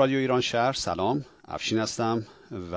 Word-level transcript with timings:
رادیو 0.00 0.18
ایران 0.18 0.40
شهر 0.40 0.72
سلام. 0.72 1.24
افشین 1.44 1.78
هستم 1.78 2.26
و 2.72 2.74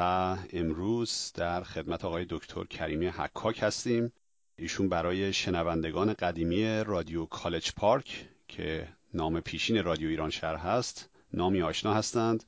امروز 0.53 1.31
در 1.35 1.63
خدمت 1.63 2.05
آقای 2.05 2.25
دکتر 2.29 2.63
کریمی 2.63 3.07
حکاک 3.07 3.63
هستیم. 3.63 4.13
ایشون 4.55 4.89
برای 4.89 5.33
شنوندگان 5.33 6.13
قدیمی 6.13 6.83
رادیو 6.83 7.25
کالج 7.25 7.71
پارک 7.71 8.29
که 8.47 8.87
نام 9.13 9.39
پیشین 9.39 9.83
رادیو 9.83 10.09
ایران 10.09 10.29
شهر 10.29 10.55
هست 10.55 11.09
نامی 11.33 11.61
آشنا 11.61 11.93
هستند. 11.93 12.43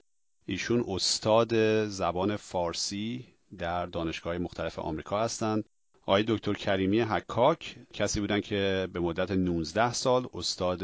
ایشون 0.45 0.85
استاد 0.87 1.85
زبان 1.87 2.35
فارسی 2.35 3.26
در 3.57 3.85
دانشگاه 3.85 4.37
مختلف 4.37 4.79
آمریکا 4.79 5.23
هستند. 5.23 5.70
آقای 6.07 6.23
دکتر 6.27 6.53
کریمی 6.53 6.99
حکاک 6.99 7.75
کسی 7.93 8.19
بودن 8.19 8.41
که 8.41 8.87
به 8.93 8.99
مدت 8.99 9.31
19 9.31 9.93
سال 9.93 10.27
استاد 10.33 10.84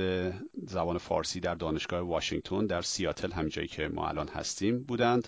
زبان 0.67 0.97
فارسی 0.97 1.39
در 1.39 1.55
دانشگاه 1.55 1.99
واشنگتن 1.99 2.65
در 2.65 2.81
سیاتل 2.81 3.31
همینجایی 3.31 3.67
که 3.67 3.87
ما 3.87 4.07
الان 4.07 4.27
هستیم 4.27 4.83
بودند 4.83 5.27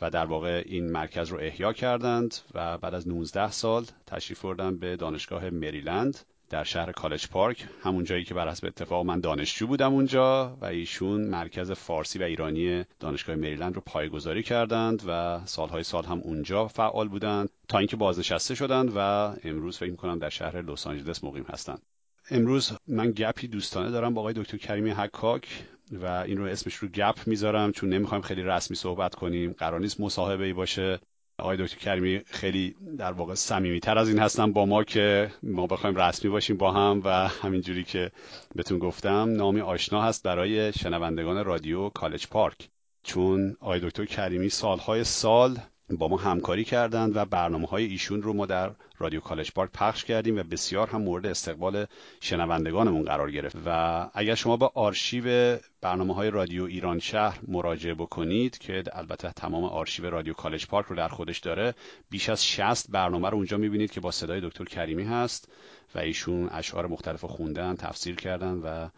و 0.00 0.10
در 0.10 0.26
واقع 0.26 0.62
این 0.66 0.90
مرکز 0.90 1.28
رو 1.28 1.38
احیا 1.40 1.72
کردند 1.72 2.34
و 2.54 2.78
بعد 2.78 2.94
از 2.94 3.08
19 3.08 3.50
سال 3.50 3.84
تشریف 4.06 4.42
بردن 4.42 4.76
به 4.76 4.96
دانشگاه 4.96 5.50
مریلند 5.50 6.18
در 6.52 6.64
شهر 6.64 6.92
کالج 6.92 7.28
پارک 7.28 7.66
همون 7.82 8.04
جایی 8.04 8.24
که 8.24 8.34
بر 8.34 8.48
حسب 8.48 8.66
اتفاق 8.66 9.06
من 9.06 9.20
دانشجو 9.20 9.66
بودم 9.66 9.92
اونجا 9.92 10.56
و 10.60 10.64
ایشون 10.64 11.20
مرکز 11.20 11.72
فارسی 11.72 12.18
و 12.18 12.22
ایرانی 12.22 12.84
دانشگاه 13.00 13.36
مریلند 13.36 13.74
رو 13.74 13.82
پایگذاری 13.86 14.42
کردند 14.42 15.02
و 15.06 15.40
سالهای 15.44 15.82
سال 15.82 16.04
هم 16.04 16.18
اونجا 16.18 16.68
فعال 16.68 17.08
بودند. 17.08 17.48
تا 17.72 17.78
اینکه 17.78 17.96
بازنشسته 17.96 18.54
شدند 18.54 18.92
و 18.96 18.98
امروز 19.44 19.78
فکر 19.78 19.90
می‌کنم 19.90 20.18
در 20.18 20.28
شهر 20.28 20.62
لس 20.62 20.86
آنجلس 20.86 21.24
مقیم 21.24 21.44
هستند 21.48 21.82
امروز 22.30 22.72
من 22.86 23.10
گپی 23.10 23.48
دوستانه 23.48 23.90
دارم 23.90 24.14
با 24.14 24.20
آقای 24.20 24.34
دکتر 24.34 24.56
کریمی 24.56 24.90
حکاک 24.90 25.48
و 25.92 26.06
این 26.06 26.38
رو 26.38 26.44
اسمش 26.44 26.74
رو 26.74 26.88
گپ 26.88 27.18
می‌ذارم 27.26 27.72
چون 27.72 27.88
نمی‌خوایم 27.88 28.22
خیلی 28.22 28.42
رسمی 28.42 28.76
صحبت 28.76 29.14
کنیم. 29.14 29.52
قرار 29.52 29.80
نیست 29.80 30.00
مصاحبه 30.00 30.44
ای 30.44 30.52
باشه. 30.52 31.00
آقای 31.38 31.56
دکتر 31.56 31.78
کریمی 31.78 32.20
خیلی 32.26 32.74
در 32.98 33.12
واقع 33.12 33.34
تر 33.82 33.98
از 33.98 34.08
این 34.08 34.18
هستن 34.18 34.52
با 34.52 34.66
ما 34.66 34.84
که 34.84 35.30
ما 35.42 35.66
بخوایم 35.66 35.96
رسمی 35.96 36.30
باشیم 36.30 36.56
با 36.56 36.72
هم 36.72 37.00
و 37.04 37.28
همینجوری 37.28 37.84
که 37.84 38.10
بهتون 38.54 38.78
گفتم 38.78 39.32
نامی 39.36 39.60
آشنا 39.60 40.02
هست 40.02 40.22
برای 40.22 40.72
شنوندگان 40.72 41.44
رادیو 41.44 41.88
کالج 41.88 42.26
پارک. 42.26 42.68
چون 43.02 43.56
آقای 43.60 43.80
دکتر 43.80 44.04
کریمی 44.04 44.48
سالهای 44.48 45.04
سال 45.04 45.58
با 45.90 46.08
ما 46.08 46.16
همکاری 46.16 46.64
کردند 46.64 47.16
و 47.16 47.24
برنامه 47.24 47.66
های 47.66 47.84
ایشون 47.84 48.22
رو 48.22 48.32
ما 48.32 48.46
در 48.46 48.70
رادیو 48.98 49.20
کالج 49.20 49.52
پارک 49.52 49.70
پخش 49.74 50.04
کردیم 50.04 50.38
و 50.38 50.42
بسیار 50.42 50.88
هم 50.88 51.02
مورد 51.02 51.26
استقبال 51.26 51.86
شنوندگانمون 52.20 53.02
قرار 53.02 53.30
گرفت. 53.30 53.56
و 53.66 54.10
اگر 54.14 54.34
شما 54.34 54.56
به 54.56 54.70
آرشیو 54.74 55.58
برنامه 55.80 56.14
های 56.14 56.30
رادیو 56.30 56.64
ایران 56.64 56.98
شهر 56.98 57.38
مراجعه 57.48 57.94
بکنید 57.94 58.58
که 58.58 58.82
البته 58.92 59.32
تمام 59.32 59.64
آرشیو 59.64 60.10
رادیو 60.10 60.34
کالج 60.34 60.66
پارک 60.66 60.86
رو 60.86 60.96
در 60.96 61.08
خودش 61.08 61.38
داره 61.38 61.74
بیش 62.10 62.28
از 62.28 62.46
60 62.46 62.90
برنامه 62.90 63.30
رو 63.30 63.36
اونجا 63.36 63.56
می‌بینید 63.56 63.90
که 63.90 64.00
با 64.00 64.10
صدای 64.10 64.40
دکتر 64.40 64.64
کریمی 64.64 65.04
هست 65.04 65.48
و 65.94 65.98
ایشون 65.98 66.48
اشعار 66.48 66.86
مختلف 66.86 67.24
خوندن 67.24 67.76
تفسیر 67.76 68.16
کردن 68.16 68.54
و 68.54 68.88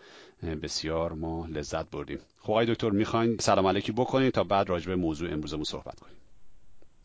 بسیار 0.57 1.13
ما 1.13 1.47
لذت 1.47 1.91
بردیم. 1.91 2.19
خب 2.41 2.65
دکتر 2.65 2.91
می‌خواین؟ 2.91 3.37
سلام 3.41 3.67
علیکی 3.67 3.93
بکنید 3.93 4.33
تا 4.33 4.45
بعد 4.45 4.69
راجع 4.69 4.87
به 4.87 4.97
موضوع 4.97 5.33
امروزمون 5.33 5.65
صحبت 5.65 6.01
کنیم. 6.01 6.24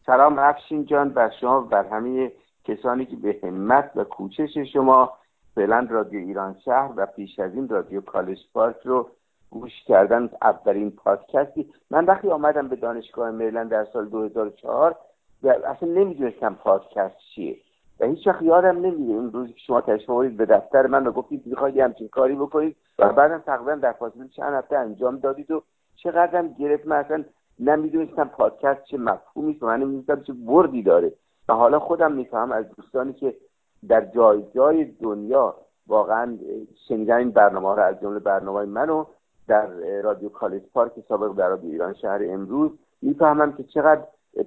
سلام 0.09 0.39
افشین 0.39 0.85
جان 0.85 1.09
بر 1.09 1.29
شما 1.41 1.61
بر 1.61 1.85
همه 1.85 2.31
کسانی 2.63 3.05
که 3.05 3.15
به 3.15 3.39
همت 3.43 3.91
و 3.95 4.03
کوشش 4.03 4.57
شما 4.73 5.13
فعلا 5.55 5.87
رادیو 5.89 6.19
ایران 6.19 6.55
شهر 6.65 6.91
و 6.95 7.05
پیش 7.05 7.39
از 7.39 7.53
این 7.53 7.69
رادیو 7.69 8.01
کالج 8.01 8.37
پارک 8.53 8.75
رو 8.83 9.09
گوش 9.49 9.71
کردن 9.87 10.29
اولین 10.41 10.91
پادکستی. 10.91 11.69
من 11.91 12.05
وقتی 12.05 12.29
آمدم 12.29 12.67
به 12.67 12.75
دانشگاه 12.75 13.31
مریلند 13.31 13.69
در 13.69 13.85
سال 13.93 14.05
2004 14.09 14.95
اصلا 15.43 15.89
نمی‌دونستم 15.89 16.55
پادکست 16.55 17.17
چیه 17.35 17.57
و 17.99 18.05
هیچ 18.05 18.27
وقت 18.27 18.41
یادم 18.41 18.77
نمیده 18.77 19.13
اون 19.13 19.31
روزی 19.31 19.53
که 19.53 19.59
شما 19.59 19.81
تشریف 19.81 20.37
به 20.37 20.45
دفتر 20.45 20.87
من 20.87 21.07
و 21.07 21.11
گفتید 21.11 21.45
می‌خواید 21.45 21.79
همچین 21.79 22.07
کاری 22.07 22.35
بکنید. 22.35 22.75
و 22.99 23.13
بعدم 23.13 23.39
تقریبا 23.39 23.75
در 23.75 23.91
فاصله 23.91 24.27
چند 24.27 24.53
هفته 24.53 24.77
انجام 24.77 25.17
دادید 25.17 25.51
و 25.51 25.63
چقدرم 25.95 26.53
گرفت. 26.53 26.87
من 26.87 26.95
اصلا 26.95 27.23
نمی‌دونستم 27.59 28.27
پادکست 28.27 28.83
چه 28.83 28.97
مفهومی 28.97 29.51
است 29.53 29.63
من 29.63 29.79
نمی‌دونستم 29.79 30.21
چه 30.21 30.33
بردی 30.33 30.83
داره. 30.83 31.13
و 31.49 31.53
حالا 31.53 31.79
خودم 31.79 32.11
میفهم 32.11 32.51
از 32.51 32.65
دوستانی 32.77 33.13
که 33.13 33.35
در 33.87 34.05
جای 34.05 34.43
جای 34.55 34.85
دنیا 34.85 35.55
واقعا 35.87 36.37
شنیدن 36.87 37.17
این 37.17 37.31
برنامه 37.31 37.75
رو 37.75 37.81
از 37.81 37.99
جمله 38.01 38.19
برنامه 38.19 38.65
منو 38.65 39.05
در 39.47 39.67
رادیو 40.01 40.29
کالج 40.29 40.61
پارک 40.73 40.91
سابق 41.07 41.37
در 41.37 41.49
رادیو 41.49 41.71
ایران 41.71 41.93
شهر 41.93 42.19
امروز 42.23 42.71
می‌فهمم 43.01 43.53
که 43.53 43.63
چقدر 43.63 44.03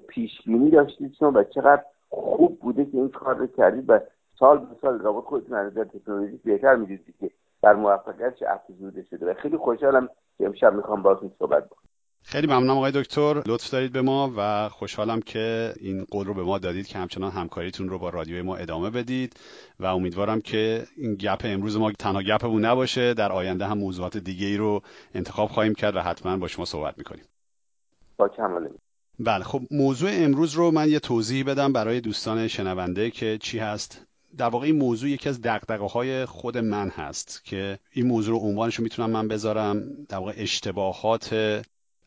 پیش 0.09 0.31
بینی 0.47 0.71
داشتید 0.71 1.15
شما 1.19 1.33
و 1.35 1.45
چقدر 1.45 1.83
خوب 2.11 2.59
بوده 2.59 2.85
که 2.85 2.97
این 2.97 3.09
کار 3.09 3.37
رو 3.37 3.47
کردید 3.47 3.85
و 3.91 3.99
سال 4.39 4.59
به 4.59 4.77
سال 4.83 4.99
رابط 4.99 5.25
خودتون 5.25 5.57
از 5.57 5.73
نظر 5.73 5.85
تکنولوژی 5.85 6.41
بهتر 6.45 6.77
می‌دید 6.77 7.15
که 7.21 7.31
در 7.63 7.75
موفقیت 7.75 8.35
چه 8.35 8.47
افزوده 8.49 9.03
شده. 9.03 9.31
و 9.31 9.35
خیلی 9.35 9.57
خوشحالم 9.57 10.09
که 10.39 10.47
امشب 10.47 10.75
می‌خوام 10.75 11.03
باهاتون 11.03 11.33
صحبت 11.39 11.69
کنم 11.69 11.92
خیلی 12.23 12.47
ممنونم 12.47 12.77
آقای 12.77 12.93
دکتر. 12.95 13.43
لطف 13.47 13.71
دارید 13.71 13.93
به 13.93 14.03
ما 14.03 14.33
و 14.37 14.69
خوشحالم 14.69 15.21
که 15.21 15.75
این 15.81 16.05
قول 16.05 16.27
رو 16.27 16.35
به 16.35 16.43
ما 16.43 16.59
دادید 16.59 16.87
که 16.87 16.99
همچنان 16.99 17.33
همکاریتون 17.33 17.89
رو 17.89 17.99
با 17.99 18.11
رادیوی 18.11 18.43
ما 18.43 18.57
ادامه 18.57 18.91
بدید 18.91 19.37
و 19.81 19.87
امیدوارم 19.87 20.41
که 20.41 20.87
این 20.97 21.15
گپ 21.15 21.41
امروز 21.45 21.77
ما 21.77 21.93
تنها 21.93 22.23
گپمون 22.23 22.65
نباشه 22.65 23.15
در 23.15 23.33
آینده 23.33 23.67
هم 23.67 23.79
موضوعات 23.79 24.17
دیگه 24.17 24.47
ای 24.47 24.57
رو 24.57 24.83
انتخاب 25.15 25.49
خواهیم 25.49 25.75
کرد 25.75 25.97
و 25.97 26.01
حتما 26.01 26.37
با 26.37 26.49
شما 26.49 26.65
صحبت 26.65 26.99
می‌کنیم. 26.99 27.25
با 28.17 28.29
کمال 28.29 28.69
بله 29.19 29.45
خب 29.45 29.63
موضوع 29.71 30.11
امروز 30.13 30.55
رو 30.55 30.71
من 30.71 30.91
یه 30.91 30.99
توضیح 30.99 31.45
بدم 31.45 31.73
برای 31.73 32.01
دوستان 32.01 32.49
شنونده 32.49 33.11
که 33.11 33.39
چی 33.39 33.59
هست. 33.59 34.07
در 34.39 34.49
واقع 34.49 34.67
این 34.67 34.77
موضوع 34.77 35.11
یکی 35.11 35.29
از 35.29 35.41
دقدقه 35.41 35.87
های 35.87 36.25
خود 36.25 36.59
من 36.59 36.89
هست 36.89 37.45
که 37.45 37.79
این 37.91 38.07
موضوع 38.07 38.41
رو 38.41 38.47
عنوانش 38.49 38.75
رو 38.75 38.85
می‌تونم 38.85 39.11
من 39.11 39.29
بذارم. 39.29 39.83
در 40.09 40.19
واقع 40.19 40.33
اشتباهات 40.37 41.63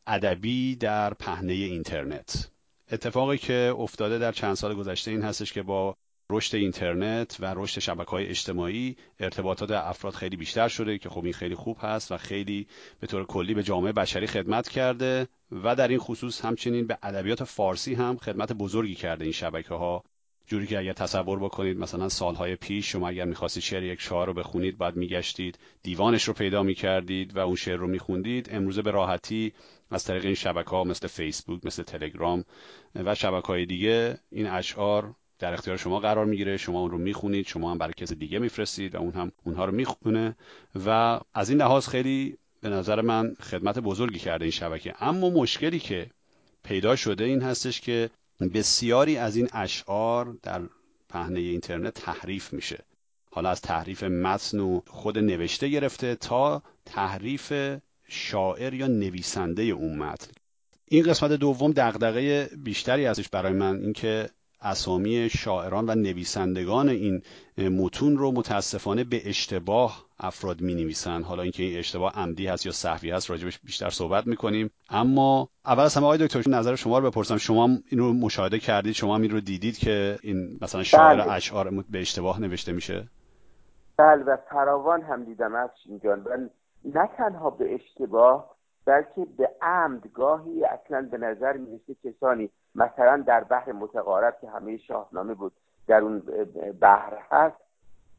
ادبی 0.08 0.76
در 0.76 1.14
پهنه 1.14 1.54
اینترنت. 1.54 2.52
اتفاقی 2.92 3.38
که 3.38 3.74
افتاده 3.78 4.18
در 4.18 4.32
چند 4.32 4.54
سال 4.54 4.76
گذشته 4.76 5.12
این 5.12 5.22
هستش 5.22 5.54
که 5.54 5.64
با 5.64 5.96
رشد 6.30 6.56
اینترنت 6.56 7.38
و 7.40 7.54
رشد 7.56 7.80
شبکه 7.80 8.12
های 8.12 8.28
اجتماعی 8.28 8.98
ارتباطات 9.20 9.72
افراد 9.72 10.14
خیلی 10.14 10.36
بیشتر 10.36 10.68
شده 10.68 10.98
که 10.98 11.10
خب 11.10 11.24
این 11.24 11.34
خیلی 11.34 11.56
خوب 11.56 11.78
هست 11.80 12.12
و 12.12 12.18
خیلی 12.18 12.68
به 13.00 13.08
طور 13.08 13.26
کلی 13.26 13.54
به 13.54 13.64
جامعه 13.64 13.92
بشری 13.92 14.28
خدمت 14.28 14.70
کرده 14.70 15.28
و 15.52 15.76
در 15.76 15.88
این 15.88 16.00
خصوص 16.00 16.46
همچنین 16.46 16.88
به 16.88 16.98
ادبیات 17.04 17.44
فارسی 17.44 17.94
هم 17.94 18.18
خدمت 18.18 18.54
بزرگی 18.54 18.96
کرده 18.96 19.24
این 19.24 19.34
شبکه 19.34 19.74
ها 19.74 20.04
جوری 20.48 20.68
که 20.68 20.80
اگر 20.80 20.94
تصور 20.94 21.40
بکنید 21.40 21.78
مثلا 21.78 22.10
سالهای 22.10 22.56
پیش 22.56 22.92
شما 22.92 23.08
اگر 23.08 23.26
می‌خواستید 23.26 23.64
شعر 23.64 23.84
یک 23.84 24.02
شاعر 24.02 24.28
رو 24.28 24.34
بخونید 24.34 24.78
بعد 24.78 24.96
میگشتید 24.96 25.60
دیوانش 25.84 26.24
رو 26.24 26.34
پیدا 26.34 26.64
می‌کردید 26.64 27.36
و 27.38 27.40
اون 27.40 27.56
شعر 27.56 27.78
رو 27.78 27.88
میخوندید 27.88 28.48
امروزه 28.52 28.82
به 28.82 28.92
راحتی 28.92 29.54
از 29.92 30.04
طریق 30.04 30.26
این 30.26 30.36
شبکه 30.36 30.70
ها 30.70 30.84
مثل 30.84 31.08
فیسبوک 31.08 31.66
مثل 31.66 31.84
تلگرام 31.84 32.46
و 32.96 33.16
شبکه 33.16 33.48
های 33.48 33.66
دیگه 33.66 34.18
این 34.32 34.48
اشعار 34.48 35.16
در 35.40 35.54
اختیار 35.54 35.78
شما 35.78 36.00
قرار 36.00 36.26
می‌گیره. 36.26 36.58
شما 36.58 36.82
اون 36.82 36.92
رو 36.92 36.98
می‌خونید 36.98 37.48
شما 37.48 37.72
هم 37.72 37.78
برای 37.78 37.94
کسی 37.94 38.16
دیگه 38.16 38.40
میفرستید 38.40 38.96
و 38.96 38.98
اون 38.98 39.12
هم 39.14 39.32
اونها 39.44 39.66
رو 39.66 39.72
می‌خونه 39.72 40.36
و 40.86 41.20
از 41.34 41.50
این 41.50 41.60
لحاظ 41.60 41.88
خیلی 41.88 42.38
به 42.62 42.70
نظر 42.70 43.02
من 43.02 43.36
خدمت 43.42 43.80
بزرگی 43.80 44.20
کرده 44.20 44.46
این 44.46 44.52
شبکه. 44.52 44.96
اما 45.00 45.30
مشکلی 45.30 45.80
که 45.80 46.10
پیدا 46.64 46.96
شده 46.96 47.24
این 47.24 47.42
هستش 47.42 47.82
که 47.82 48.10
بسیاری 48.54 49.18
از 49.18 49.36
این 49.36 49.50
اشعار 49.54 50.38
در 50.44 50.62
پهنه 51.10 51.40
اینترنت 51.40 51.94
تحریف 51.94 52.54
میشه. 52.54 52.84
حالا 53.32 53.50
از 53.50 53.62
تحریف 53.62 54.04
متن 54.04 54.60
و 54.60 54.82
خود 54.88 55.18
نوشته 55.18 55.70
گرفته 55.70 56.16
تا 56.16 56.64
تحریف 56.86 57.54
شاعر 58.08 58.74
یا 58.74 58.88
نویسنده 58.88 59.64
اون 59.64 59.98
متن. 59.98 60.32
این 60.86 61.04
قسمت 61.04 61.32
دوم 61.32 61.72
دغدغه 61.72 62.50
بیشتری 62.64 63.06
ازش 63.06 63.30
برای 63.30 63.54
من 63.54 63.80
اینکه 63.80 64.30
اسامی 64.62 65.30
شاعران 65.30 65.90
و 65.90 65.96
نویسندگان 65.96 66.90
این 66.90 67.22
متون 67.58 68.18
رو 68.18 68.32
متاسفانه 68.32 69.04
به 69.04 69.30
اشتباه 69.30 70.06
افراد 70.20 70.62
می 70.62 70.76
نویسن 70.76 71.22
حالا 71.22 71.44
اینکه 71.44 71.64
این 71.64 71.80
اشتباه 71.80 72.14
عمدی 72.14 72.48
هست 72.48 72.66
یا 72.66 72.72
صحوی 72.72 73.12
هست 73.12 73.30
راجبش 73.30 73.60
بیشتر 73.60 73.90
صحبت 73.90 74.28
می‌کنیم. 74.28 74.72
اما 74.90 75.50
اول 75.66 75.84
از 75.84 75.96
همه 75.96 76.06
آقای 76.06 76.18
دکتر 76.18 76.50
نظر 76.50 76.76
شما 76.76 77.00
رو 77.00 77.12
بپرسم. 77.12 77.38
شما 77.38 77.70
این 77.90 78.00
رو 78.00 78.14
مشاهده 78.14 78.60
کردید؟ 78.60 78.94
شما 78.94 79.18
این 79.18 79.32
رو 79.32 79.40
دیدید 79.40 79.78
که 79.78 80.18
این 80.22 80.58
مثلا 80.62 80.84
شاعر 80.84 81.22
بله. 81.22 81.32
اشعار 81.32 81.84
به 81.90 82.02
اشتباه 82.02 82.42
نوشته 82.42 82.72
میشه؟ 82.72 83.08
بله 83.98 84.24
و 84.24 84.38
فراوان 84.50 85.02
هم 85.02 85.26
دیدم. 85.26 85.56
از 85.56 85.70
جان 86.04 86.20
و 86.20 86.30
نه 86.86 87.08
تنها 87.08 87.50
به 87.50 87.74
اشتباه 87.76 88.56
بلکه 88.86 89.28
به 89.38 89.50
عمد 89.62 90.08
گاهی 90.14 90.66
اصلا 90.66 91.08
به 91.12 91.18
نظر 91.18 91.58
می‌رسه 91.58 91.96
کسانی 92.04 92.50
مثلا 92.76 93.24
در 93.28 93.44
بحر 93.44 93.72
متقارب 93.72 94.38
که 94.42 94.50
همه 94.50 94.78
شاهنامه 94.78 95.34
بود 95.34 95.52
در 95.88 96.02
اون 96.02 96.20
بحر 96.82 97.18
هست 97.32 97.56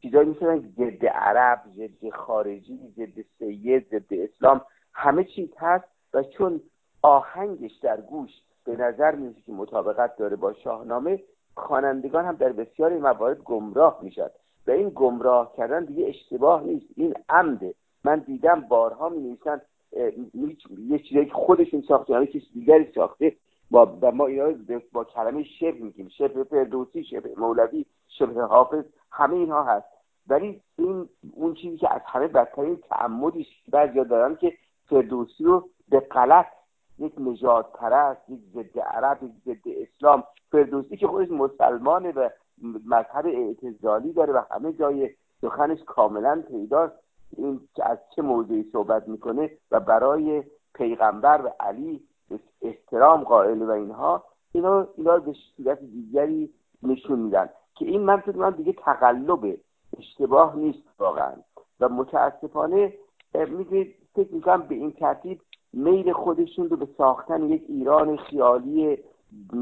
چیزایی 0.01 0.29
مثل 0.29 0.59
ضد 0.59 1.05
عرب 1.05 1.61
ضد 1.75 2.09
خارجی 2.09 2.79
ضد 2.97 3.25
سید 3.39 3.87
ضد 3.87 4.13
اسلام 4.13 4.61
همه 4.93 5.23
چیز 5.23 5.49
هست 5.57 5.85
و 6.13 6.23
چون 6.23 6.61
آهنگش 7.01 7.71
در 7.83 8.01
گوش 8.01 8.31
به 8.65 8.75
نظر 8.75 9.15
می‌رسه 9.15 9.41
که 9.41 9.51
مطابقت 9.51 10.15
داره 10.15 10.35
با 10.35 10.53
شاهنامه 10.53 11.23
خوانندگان 11.55 12.25
هم 12.25 12.35
در 12.35 12.51
بسیاری 12.51 12.97
موارد 12.97 13.37
گمراه 13.37 13.99
می‌شد 14.01 14.31
و 14.67 14.71
این 14.71 14.91
گمراه 14.95 15.53
کردن 15.57 15.85
دیگه 15.85 16.07
اشتباه 16.07 16.63
نیست. 16.63 16.85
این 16.95 17.13
عمده. 17.29 17.73
من 18.03 18.19
دیدم 18.19 18.61
بارها 18.61 19.09
می 19.09 19.19
نویسن 19.19 19.61
یه 20.77 20.99
چیزایی 20.99 21.25
که 21.25 21.33
خودشون 21.33 21.81
ساخته 21.81 22.13
یعنی 22.13 22.27
کسی 22.27 22.47
دیگری 22.53 22.91
ساخته. 22.95 23.35
با 23.71 24.11
ما 24.13 24.27
اینا 24.27 24.53
با 24.93 25.03
کلمه 25.03 25.43
شبه 25.43 25.71
میگیم. 25.71 26.07
شبه 26.17 26.43
فردوسی 26.43 27.03
شبه 27.03 27.33
مولوی 27.37 27.85
شبه 28.07 28.41
حافظ 28.41 28.83
همه 29.11 29.35
اینها 29.35 29.63
هست. 29.63 29.87
ولی 30.27 30.61
این 30.77 31.09
اون 31.33 31.53
چیزی 31.53 31.77
که 31.77 31.93
از 31.93 32.01
همه 32.05 32.27
بدترین 32.27 32.75
تعمدی 32.75 33.47
بعضیا 33.71 34.03
دارن 34.03 34.35
که 34.35 34.53
فردوسی 34.89 35.43
رو 35.43 35.69
به 35.89 35.99
غلط 35.99 36.45
یک 36.99 37.13
نجات 37.17 37.71
پرست 37.73 38.29
یک 38.29 38.39
ضد 38.53 38.79
عرب 38.79 39.23
یک 39.23 39.31
ضد 39.45 39.67
اسلام 39.67 40.23
فردوسی 40.51 40.97
که 40.97 41.07
خودش 41.07 41.31
مسلمانه 41.31 42.11
و 42.11 42.29
مذهب 42.85 43.25
اعتزالی 43.25 44.13
داره 44.13 44.33
و 44.33 44.41
همه 44.51 44.73
جای 44.73 45.09
سخنش 45.41 45.83
کاملا 45.83 46.43
پیداست. 46.47 46.95
این 47.37 47.59
که 47.75 47.89
از 47.89 47.97
چه 48.15 48.21
موضوعی 48.21 48.69
صحبت 48.71 49.07
می‌کنه 49.07 49.51
و 49.71 49.79
برای 49.79 50.43
پیغمبر 50.73 51.41
و 51.45 51.49
علی 51.59 52.03
احترام 52.61 53.23
قائل 53.23 53.61
و 53.61 53.71
اینها 53.71 54.23
اینا 54.51 54.87
اینا 54.97 55.17
به 55.17 55.33
صورت 55.57 55.79
دیگری 55.79 56.49
نشون 56.83 57.19
میدن 57.19 57.49
که 57.75 57.85
این 57.85 58.01
من 58.01 58.17
فکر 58.17 58.37
من 58.37 58.49
دیگه 58.49 58.73
تقلب 58.73 59.57
اشتباه 59.97 60.55
نیست 60.55 60.83
واقعا. 60.99 61.33
و 61.79 61.89
متاسفانه 61.89 62.93
می‌دونید 63.33 63.95
فکر 64.15 64.33
می‌کنم 64.33 64.61
به 64.61 64.75
این 64.75 64.91
ترتیب 64.91 65.41
میل 65.73 66.13
خودشون 66.13 66.69
رو 66.69 66.77
به 66.77 66.87
ساختن 66.97 67.43
یک 67.43 67.63
ایران 67.67 68.17
خیالی 68.17 68.97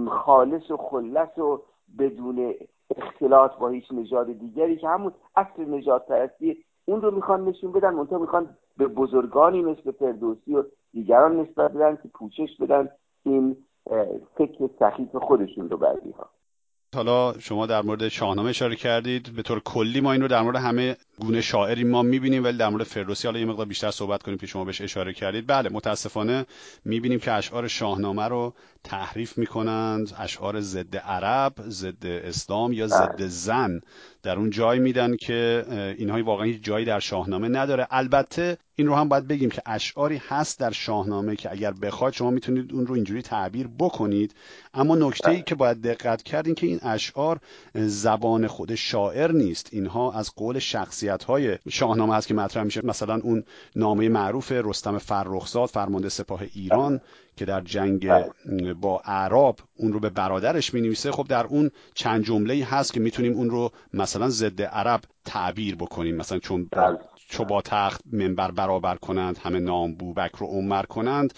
خالص 0.09 0.71
و 0.71 0.77
خلص 0.77 1.37
و 1.37 1.61
بدون 1.99 2.53
اختلاط 2.97 3.55
با 3.57 3.69
هیچ 3.69 3.91
نژاد 3.91 4.33
دیگری 4.33 4.77
که 4.77 4.87
همون 4.87 5.13
اصل 5.35 5.73
نجات 5.73 6.05
پرستی 6.05 6.64
اون 6.85 7.01
رو 7.01 7.11
می‌خوان 7.15 7.45
نشون 7.45 7.71
بدن 7.71 7.89
منتها 7.89 8.19
می‌خوان 8.19 8.49
به 8.77 8.87
بزرگانی 8.87 9.61
مثل 9.61 9.91
فردوسی 9.91 10.55
و 10.55 10.63
دیگران 10.93 11.39
نسبت 11.39 11.71
بدن 11.71 11.95
که 11.95 12.09
پوشش 12.13 12.57
بدن 12.59 12.89
این 13.23 13.57
فکر 14.37 14.69
سخیف 14.79 15.15
خودشون 15.15 15.69
رو 15.69 15.77
بردی 15.77 16.11
ها. 16.11 16.29
حالا 16.95 17.39
شما 17.39 17.65
در 17.65 17.81
مورد 17.81 18.07
شاهنامه 18.07 18.49
اشاره 18.49 18.75
کردید 18.75 19.35
به 19.35 19.41
طور 19.41 19.59
کلی 19.59 20.01
ما 20.01 20.11
این 20.11 20.21
رو 20.21 20.27
در 20.27 20.41
مورد 20.41 20.55
همه 20.55 20.95
گونه 21.19 21.41
شاعری 21.41 21.83
ما 21.83 22.01
می‌بینیم 22.01 22.43
ولی 22.43 22.57
در 22.57 22.69
مورد 22.69 22.83
فردوسی 22.83 23.27
حالا 23.27 23.39
یه 23.39 23.45
مقدار 23.45 23.65
بیشتر 23.65 23.91
صحبت 23.91 24.23
کنیم 24.23 24.37
که 24.37 24.47
شما 24.47 24.65
بهش 24.65 24.81
اشاره 24.81 25.13
کردید. 25.13 25.47
بله 25.47 25.69
متاسفانه 25.69 26.45
می‌بینیم 26.85 27.19
که 27.19 27.31
اشعار 27.31 27.67
شاهنامه 27.67 28.27
رو 28.27 28.53
تحریف 28.83 29.37
می‌کنند. 29.37 30.13
اشعار 30.19 30.59
ضد 30.59 30.97
عرب 30.97 31.53
ضد 31.57 32.05
اسلام 32.05 32.73
یا 32.73 32.87
ضد 32.87 33.17
بله. 33.17 33.27
زن 33.27 33.81
در 34.25 34.37
اون 34.37 34.49
جای 34.49 34.79
میدن 34.79 35.15
که 35.15 35.65
اینها 35.97 36.23
واقعا 36.23 36.45
هیچ 36.45 36.63
جایی 36.63 36.85
در 36.85 36.99
شاهنامه 36.99 37.47
نداره. 37.47 37.87
البته 37.91 38.57
این 38.75 38.87
رو 38.87 38.95
هم 38.95 39.09
باید 39.09 39.27
بگیم 39.27 39.49
که 39.49 39.61
اشعاری 39.65 40.21
هست 40.27 40.59
در 40.59 40.71
شاهنامه 40.71 41.35
که 41.35 41.51
اگر 41.51 41.71
بخواید 41.71 42.13
شما 42.13 42.29
می‌تونید 42.29 42.73
اون 42.73 42.87
رو 42.87 42.95
اینجوری 42.95 43.21
تعبیر 43.21 43.69
بکنید. 43.79 44.35
اما 44.73 44.95
نکته 44.95 45.29
ای 45.29 45.41
که 45.41 45.55
باید 45.55 45.81
دقت 45.81 46.23
کرد 46.23 46.45
این 46.45 46.55
که 46.55 46.67
این 46.67 46.79
اشعار 46.83 47.39
زبان 47.75 48.47
خود 48.47 48.75
شاعر 48.75 49.31
نیست. 49.31 49.69
اینها 49.71 50.11
از 50.11 50.35
قول 50.35 50.59
شخصیت 50.59 51.23
های 51.23 51.57
شاهنامه 51.69 52.15
هست 52.15 52.27
که 52.27 52.33
مطرح 52.33 52.63
میشه. 52.63 52.85
مثلا 52.85 53.19
اون 53.23 53.43
نامه 53.75 54.09
معروف 54.09 54.51
رستم 54.51 54.97
فرخزاد 54.97 55.69
فرمانده 55.69 56.09
سپاه 56.09 56.41
ایران. 56.53 57.01
که 57.37 57.45
در 57.45 57.61
جنگ 57.61 58.11
با 58.81 59.01
اعراب 59.05 59.55
اون 59.79 59.93
رو 59.93 59.99
به 59.99 60.09
برادرش 60.09 60.73
می 60.73 60.81
نویسه 60.81 61.11
خب 61.11 61.27
در 61.27 61.45
اون 61.45 61.69
چند 61.93 62.23
جمله 62.23 62.65
هست 62.65 62.93
که 62.93 62.99
می‌تونیم 62.99 63.33
اون 63.33 63.49
رو 63.49 63.69
مثلا 63.93 64.29
ضد 64.29 64.61
عرب 64.61 65.01
تعبیر 65.25 65.75
بکنیم. 65.75 66.15
مثلا 66.15 66.39
چون 66.39 66.69
با, 66.71 66.99
چو 67.29 67.45
با 67.45 67.61
تخت 67.61 68.01
منبر 68.13 68.51
برابر 68.51 68.95
کنند 68.95 69.37
همه 69.37 69.59
نام 69.59 69.95
بوبکر 69.95 70.39
رو 70.39 70.47
عمر 70.47 70.83
کنند. 70.83 71.33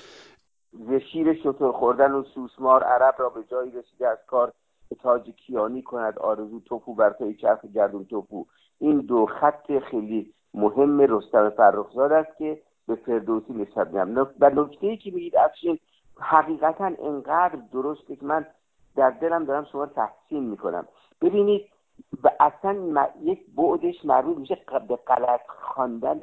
ز 0.71 0.93
شیر 1.11 1.33
شطور 1.33 1.71
خوردن 1.71 2.11
و 2.11 2.23
سوسمار 2.23 2.83
عرب 2.83 3.15
را 3.17 3.29
به 3.29 3.43
جایی 3.51 3.71
رسیده 3.71 4.07
از 4.07 4.17
کار 4.27 4.53
به 4.89 4.95
تاج 4.95 5.29
کیانی 5.29 5.81
کند 5.81 6.19
آرزو 6.19 6.59
توپو 6.59 6.95
بر 6.95 7.09
پای 7.09 7.33
چرخ 7.33 7.65
گردون 7.75 8.05
توپو. 8.05 8.45
این 8.79 8.99
دو 8.99 9.25
خط 9.25 9.79
خیلی 9.91 10.33
مهم 10.53 11.01
رستم 11.01 11.49
فرخزاد 11.49 12.11
است 12.11 12.37
که 12.37 12.61
به 12.87 12.95
فردوسی 12.95 13.53
نسبت 13.53 13.87
میدم 13.87 14.27
و 14.39 14.49
نکته 14.49 14.87
ای 14.87 14.97
که 14.97 15.11
میگید 15.11 15.35
افشین 15.35 15.79
حقیقتا 16.19 16.85
انقدر 16.85 17.59
درسته 17.73 18.15
که 18.15 18.25
من 18.25 18.45
در 18.95 19.09
دلم 19.09 19.45
دارم 19.45 19.65
شما 19.71 19.85
تحسین 19.85 20.43
می‌کنم. 20.43 20.87
ببینید 21.21 21.65
و 22.23 22.31
اصلا 22.39 23.07
یک 23.21 23.39
بعدش 23.55 24.05
مربوط 24.05 24.37
میشه 24.37 24.57
به 24.87 24.95
غلط 24.95 25.41
خواندن 25.47 26.21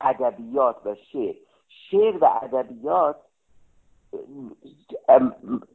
ادبیات 0.00 0.76
و 0.86 0.94
شعر. 0.94 1.34
شعر 1.68 2.24
و 2.24 2.28
ادبیات 2.42 3.16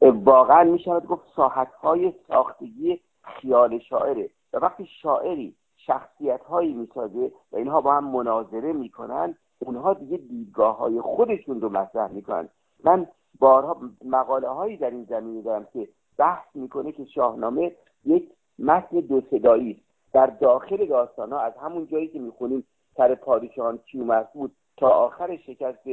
واقعا 0.02 0.64
می‌شود 0.64 1.06
گفت 1.06 1.24
ساحت 1.36 1.74
های 1.74 2.14
ساختگی 2.28 3.02
خیال 3.22 3.80
شاعره. 3.80 4.30
و 4.54 4.58
وقتی 4.58 4.86
شاعری 5.02 5.56
شخصیت 5.78 6.44
هایی 6.44 6.74
می‌سازه 6.74 7.32
و 7.52 7.58
اینها 7.58 7.82
با 7.82 7.94
هم 7.94 8.08
مناظره 8.08 8.74
می‌کنن 8.74 9.38
اونها 9.60 9.94
دیگه 9.94 10.18
دیدگاه 10.18 10.78
های 10.78 11.02
خودشون 11.02 11.62
رو 11.62 11.70
مطرح 11.70 12.12
می‌کنن. 12.12 12.50
من 12.84 13.08
بارها 13.40 13.78
مقاله 14.06 14.48
هایی 14.48 14.78
در 14.78 14.90
این 14.90 15.04
زمینه 15.10 15.42
دارم 15.42 15.68
که 15.74 15.88
بحث 16.18 16.46
می‌کنه 16.56 16.92
که 16.92 17.06
شاهنامه 17.06 17.72
یک 18.06 18.30
متن 18.60 19.00
دو 19.00 19.22
صدایی 19.32 19.84
در 20.14 20.26
داخل 20.28 20.86
داستان 20.86 21.32
ها 21.32 21.40
از 21.40 21.54
همون 21.58 21.88
جایی 21.88 22.08
که 22.08 22.20
می‌خونیم 22.20 22.64
سر 22.98 23.16
پادشاهان 23.16 23.78
کیومرث 23.78 24.26
بود 24.34 24.52
تا 24.78 24.90
آخر 24.90 25.38
شکست 25.38 25.90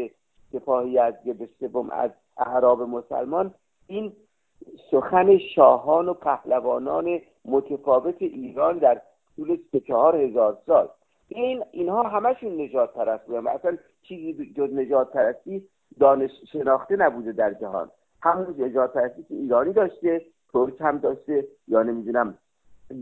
سپاهی 0.52 0.98
از 0.98 1.14
سوم 1.60 1.90
از 1.90 2.10
اعراب 2.36 2.82
مسلمان 2.82 3.54
این 3.86 4.12
سخن 4.90 5.38
شاهان 5.38 6.08
و 6.08 6.14
پهلوانان 6.14 7.20
متفاوت 7.44 8.22
ایران 8.22 8.78
در 8.78 9.00
طول 9.36 9.58
سه 9.72 9.80
چهار 9.80 10.16
هزار 10.16 10.58
سال. 10.66 10.88
این 11.28 11.64
اینها 11.70 12.02
همشون 12.02 12.60
نجات 12.60 12.94
پرست 12.94 13.26
بودن 13.26 13.46
اصلا 13.46 13.78
چیزی 14.02 14.52
جز 14.56 14.72
نجات 14.72 15.12
پرستی 15.12 15.68
دانش 16.00 16.30
شناخته 16.52 16.96
نبوده 16.96 17.32
در 17.32 17.54
جهان. 17.54 17.90
همون 18.22 18.54
نجات 18.58 18.92
پرستی 18.92 19.22
که 19.22 19.34
ایرانی 19.34 19.72
داشته 19.72 20.22
ترک 20.52 20.80
هم 20.80 20.98
داشته 20.98 21.44
یا 21.68 21.82
نمی‌دونم 21.82 22.38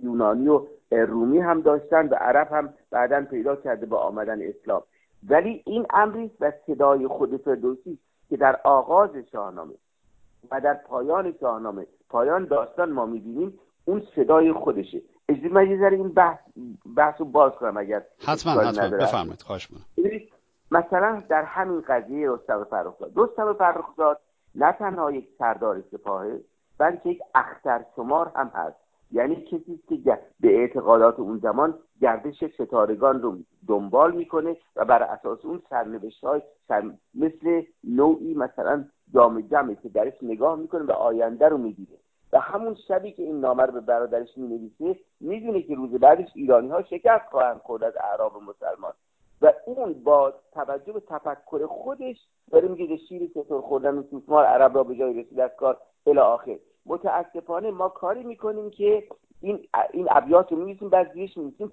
یونانی 0.02 0.48
و 0.48 0.66
رومی 0.90 1.38
هم 1.38 1.60
داشتن 1.60 2.08
و 2.08 2.14
عرب 2.14 2.48
هم 2.52 2.74
بعدا 2.90 3.26
پیدا 3.30 3.56
کرده 3.56 3.86
با 3.86 3.98
آمدن 3.98 4.42
اسلام. 4.42 4.82
ولی 5.28 5.62
این 5.66 5.86
امری 5.90 6.30
و 6.40 6.52
صدای 6.66 7.06
خود 7.06 7.36
فردوسی 7.36 7.98
که 8.28 8.36
در 8.36 8.60
آغاز 8.64 9.10
شاهنامه 9.32 9.74
و 10.50 10.60
در 10.60 10.74
پایان 10.74 11.34
شاهنامه 11.40 11.86
پایان 12.08 12.44
داستان 12.44 12.92
ما 12.92 13.06
می‌بینیم 13.06 13.58
اون 13.84 14.02
صدای 14.16 14.52
خودشه. 14.52 15.02
اجازه 15.28 15.48
من 15.48 15.70
یه 15.70 15.86
این 15.86 16.08
بحث, 16.08 16.38
بحث 16.96 17.20
رو 17.20 17.26
باز 17.26 17.52
کنم 17.52 17.76
اگر 17.76 18.02
حتما 18.26 18.52
حتما. 18.52 18.96
بفرمایید. 18.96 19.42
خواهش 19.42 19.68
مثلا 20.72 21.22
در 21.28 21.42
همین 21.42 21.80
قضیه 21.80 22.30
رستم 22.30 22.64
فرخزاد. 22.64 23.12
رستم 23.16 23.52
فرخزاد 23.52 24.20
نه 24.54 24.72
تنها 24.72 25.10
یک 25.10 25.28
سردار 25.38 25.82
سپاهه 25.90 26.40
بلکه 26.78 27.08
یک 27.08 27.20
اختر 27.34 27.84
شمار 27.96 28.32
هم 28.36 28.50
هست. 28.54 28.76
یعنی 29.10 29.36
کسی 29.36 29.82
که 29.88 30.18
به 30.40 30.56
اعتقادات 30.60 31.20
اون 31.20 31.38
زمان 31.38 31.78
گردش 32.00 32.44
ستارگان 32.44 33.22
رو 33.22 33.36
دنبال 33.68 34.12
می‌کنه 34.16 34.56
و 34.76 34.84
بر 34.84 35.02
اساس 35.02 35.44
اون 35.44 35.62
سرنوشت 35.70 36.24
های 36.24 36.42
مثل 37.14 37.62
نوعی 37.84 38.34
مثلا 38.34 38.84
جام 39.14 39.40
جمعی 39.40 39.76
که 39.76 39.88
درش 39.88 40.12
نگاه 40.22 40.58
می‌کنه 40.58 40.82
و 40.82 40.92
آینده 40.92 41.48
رو 41.48 41.58
می‌دیده 41.58 41.96
و 42.32 42.40
همون 42.40 42.74
شبی 42.88 43.12
که 43.12 43.22
این 43.22 43.40
نامه 43.40 43.62
رو 43.62 43.72
به 43.72 43.80
برادرش 43.80 44.28
می‌نویسه 44.36 45.00
می‌دونه 45.20 45.62
که 45.62 45.74
روز 45.74 45.90
بعدش 45.90 46.28
ایرانی 46.34 46.68
ها 46.68 46.82
شکست 46.82 47.30
خواهند 47.30 47.58
خورد 47.58 47.84
از 47.84 47.94
اعراب 47.96 48.42
مسلمان. 48.42 48.92
و 49.42 49.52
اون 49.66 49.92
با 49.92 50.32
توجه 50.52 50.92
به 50.92 51.00
تفکر 51.00 51.66
خودش 51.66 52.16
داره 52.50 52.68
میگه 52.68 52.96
شیر 52.96 53.30
چطور 53.34 53.60
خوردن 53.60 53.98
و 53.98 54.02
سوسمار 54.02 54.44
عرب 54.44 54.76
را 54.76 54.84
به 54.84 54.96
جای 54.96 55.22
رسید 55.22 55.40
از 55.40 55.50
کار 55.56 55.78
الی 56.06 56.18
آخر. 56.18 56.58
متاسفانه 56.86 57.70
ما 57.70 57.88
کاری 57.88 58.22
می‌کنیم 58.22 58.70
که 58.70 59.08
این 59.40 59.68
این 59.92 60.06
ابیات 60.10 60.52
رو 60.52 60.58
می‌نویسیم 60.58 60.88
بعد 60.88 61.12
زیرش 61.12 61.36
می‌نویسیم 61.36 61.72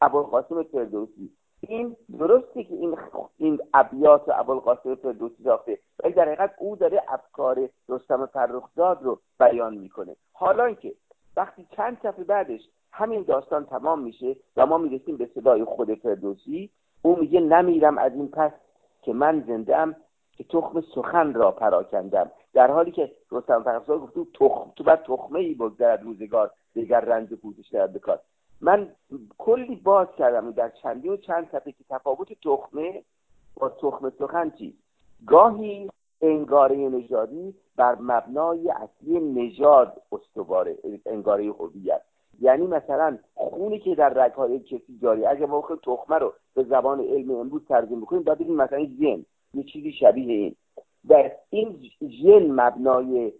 ابوالقاسم 0.00 0.62
فردوسی. 0.62 1.30
این 1.60 1.96
درسته 2.18 2.64
که 2.64 2.74
این 2.74 2.96
این 3.36 3.58
ابیات 3.74 4.28
ابوالقاسم 4.28 4.94
فردوسی 4.94 5.44
ساخته 5.44 5.78
ولی 6.04 6.12
در 6.12 6.24
حقیقت 6.24 6.54
او 6.58 6.76
داره 6.76 7.02
افکار 7.08 7.68
رستم 7.88 8.26
فرخزاد 8.26 9.02
رو 9.02 9.18
بیان 9.40 9.76
می‌کنه. 9.76 10.16
حالا 10.32 10.72
که 10.72 10.94
وقتی 11.36 11.66
چند 11.76 11.98
صفحه 12.02 12.24
بعدش 12.24 12.60
همین 12.92 13.22
داستان 13.22 13.66
تمام 13.66 14.02
میشه 14.02 14.36
و 14.56 14.66
ما 14.66 14.78
می‌رسیم 14.78 15.16
به 15.16 15.30
صدای 15.34 15.64
خود 15.64 15.94
فردوسی 15.94 16.70
او 17.06 17.16
میگه 17.20 17.40
نمیرم 17.40 17.98
از 17.98 18.12
این 18.12 18.28
پس 18.28 18.52
که 19.02 19.12
من 19.12 19.44
زنده 19.46 19.76
ام 19.76 19.96
که 20.32 20.44
تخم 20.44 20.80
سخن 20.94 21.34
را 21.34 21.50
پراکندم. 21.50 22.30
در 22.52 22.70
حالی 22.70 22.90
که 22.90 23.12
رستم 23.32 23.62
فرخزاد 23.62 24.00
گفت 24.00 24.32
تخم 24.34 24.72
تو 24.76 24.84
بعد 24.84 25.02
تخمه 25.02 25.40
ای 25.40 25.54
بگذرد 25.54 26.02
روزگار 26.02 26.50
دیگر 26.74 27.00
رنج 27.00 27.34
پوزش 27.34 27.68
دارد 27.68 27.92
بکار 27.92 28.20
من 28.60 28.88
کلی 29.38 29.76
باز 29.76 30.08
کردم 30.18 30.50
در 30.50 30.68
چندی 30.68 31.08
و 31.08 31.16
چند 31.16 31.48
صفحه 31.52 31.72
که 31.72 31.84
تفاوت 31.90 32.32
تخمه 32.32 33.02
با 33.54 33.68
تخم 33.68 34.10
سخن 34.18 34.50
چیست. 34.50 34.78
گاهی 35.26 35.90
انگاره 36.20 36.76
نژادی 36.76 37.54
بر 37.76 37.94
مبنای 38.00 38.70
اصلی 38.70 39.20
نژاد 39.20 40.02
استواره 40.12 40.78
انگاره 41.06 41.44
هویت. 41.44 42.02
یعنی 42.40 42.66
مثلا 42.66 43.18
خونی 43.34 43.78
که 43.78 43.94
در 43.94 44.08
رگهای 44.08 44.58
کسی 44.60 44.98
جاری 45.02 45.26
اگر 45.26 45.46
ما 45.46 45.68
تخمه 45.82 46.18
رو 46.18 46.32
به 46.54 46.64
زبان 46.64 47.00
علم 47.00 47.30
امروز 47.30 47.64
ترجمه 47.68 48.00
بکنیم 48.00 48.22
باید 48.22 48.38
بگیم 48.38 48.56
مثلا 48.56 48.84
ژن 48.84 49.24
یه 49.54 49.62
چیزی 49.72 49.92
شبیه 49.92 50.34
این. 50.34 50.56
در 51.08 51.32
این 51.50 51.90
ژن 52.22 52.50
مبنای 52.50 53.32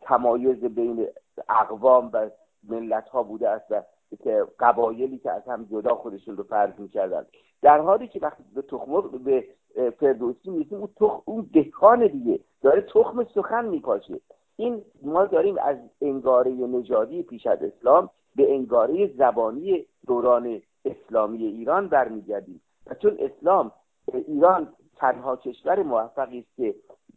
تمایز 0.00 0.64
بین 0.64 1.06
اقوام 1.48 2.10
و 2.12 2.30
ملت 2.68 3.08
ها 3.08 3.22
بوده 3.22 3.48
است 3.48 3.66
و 3.70 3.82
که 4.24 4.46
قبایلی 4.58 5.18
که 5.18 5.30
از 5.30 5.42
هم 5.48 5.64
جدا 5.70 5.94
خودشون 5.94 6.36
رو 6.36 6.42
فرض 6.42 6.78
می‌کردن. 6.78 7.26
در 7.62 7.78
حالی 7.78 8.08
که 8.08 8.20
وقتی 8.22 8.44
به 8.54 8.62
تخم 8.62 9.00
به 9.24 9.44
فردوسی 9.90 10.50
میگیم 10.50 10.78
اون 10.78 10.88
تخم 10.96 11.22
اون 11.24 11.50
دهقان 11.52 12.06
دیگه 12.06 12.40
داره 12.62 12.80
تخم 12.80 13.24
سخن 13.24 13.64
میپاشه. 13.64 14.20
این 14.56 14.82
ما 15.02 15.24
داریم 15.24 15.56
از 15.58 15.76
انگاره 16.00 16.50
نژادی 16.50 17.22
پیش 17.22 17.46
از 17.46 17.62
اسلام 17.62 18.10
به 18.38 18.54
انگاره 18.54 19.06
زبانی 19.06 19.84
دوران 20.06 20.62
اسلامی 20.84 21.44
ایران 21.44 21.88
برمیگردیم. 21.88 22.60
و 22.86 22.94
چون 22.94 23.18
اسلام 23.18 23.72
ایران 24.12 24.68
تنها 24.96 25.36
کشور 25.36 25.82
موفقی 25.82 26.38
است 26.38 26.56
که 26.56 26.74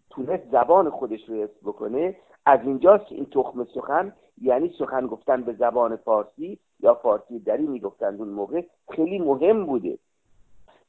تونست 0.09 0.43
زبان 0.51 0.89
خودش 0.89 1.29
رو 1.29 1.35
حفظ 1.35 1.57
بکنه 1.63 2.15
از 2.45 2.59
اینجاست 2.63 3.05
که 3.05 3.15
این 3.15 3.25
تخم 3.25 3.63
سخن 3.63 4.13
یعنی 4.41 4.73
سخن 4.79 5.07
گفتن 5.07 5.41
به 5.41 5.53
زبان 5.53 5.95
فارسی 5.95 6.59
یا 6.79 6.93
فارسی 6.93 7.39
دری 7.39 7.67
می‌گفتند 7.67 8.19
اون 8.19 8.29
موقع 8.29 8.61
خیلی 8.89 9.19
مهم 9.19 9.65
بوده. 9.65 9.97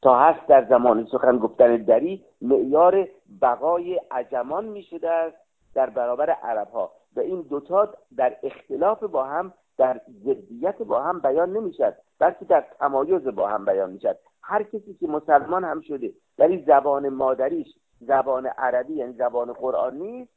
تا 0.03 0.19
هست 0.19 0.47
در 0.47 0.65
زمان 0.65 1.07
سخن 1.13 1.39
گفتن 1.39 1.77
دری 1.77 2.25
معیار 2.41 3.09
بقای 3.43 4.01
عجمان 4.11 4.65
می‌شده 4.65 5.11
است 5.11 5.37
در 5.75 5.91
برابر 5.91 6.31
عرب 6.31 6.69
ها 6.69 6.91
و 7.17 7.21
این 7.21 7.41
دوتا 7.41 7.95
در 8.17 8.37
اختلاف 8.43 9.03
با 9.05 9.25
هم 9.25 9.53
در 9.83 10.01
ضدیت 10.25 10.79
با 10.83 11.03
هم 11.03 11.21
بیان 11.21 11.53
نمی‌شد 11.53 11.95
بلکه 12.19 12.45
در 12.45 12.65
تمایز 12.79 13.25
با 13.25 13.49
هم 13.49 13.65
بیان 13.65 13.91
می‌شد 13.91 14.19
هر 14.43 14.63
کسی 14.63 14.97
که 15.01 15.07
مسلمان 15.07 15.65
هم 15.65 15.81
شده 15.81 16.13
ولی 16.39 16.65
زبان 16.67 17.09
مادریش 17.09 17.67
زبان 18.01 18.47
عربی 18.47 18.95
یعنی 18.95 19.13
زبان 19.13 19.53
قرآن 19.53 19.97
نیست 19.97 20.31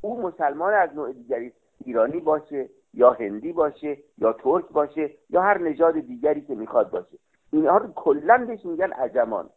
او 0.00 0.22
مسلمان 0.22 0.74
از 0.74 0.94
نوع 0.94 1.12
دیگری 1.12 1.52
ایرانی 1.84 2.20
باشه 2.20 2.68
یا 2.94 3.12
هندی 3.12 3.52
باشه 3.52 3.98
یا 4.18 4.32
ترک 4.32 4.68
باشه 4.68 5.10
یا 5.30 5.42
هر 5.42 5.58
نژاد 5.58 6.00
دیگری 6.00 6.40
که 6.40 6.54
می‌خواد 6.54 6.90
باشه. 6.90 7.18
اینها 7.52 7.76
رو 7.76 7.92
کلا 7.92 8.44
بهش 8.46 8.64
میگن 8.64 8.92
عجمان. 8.92 9.50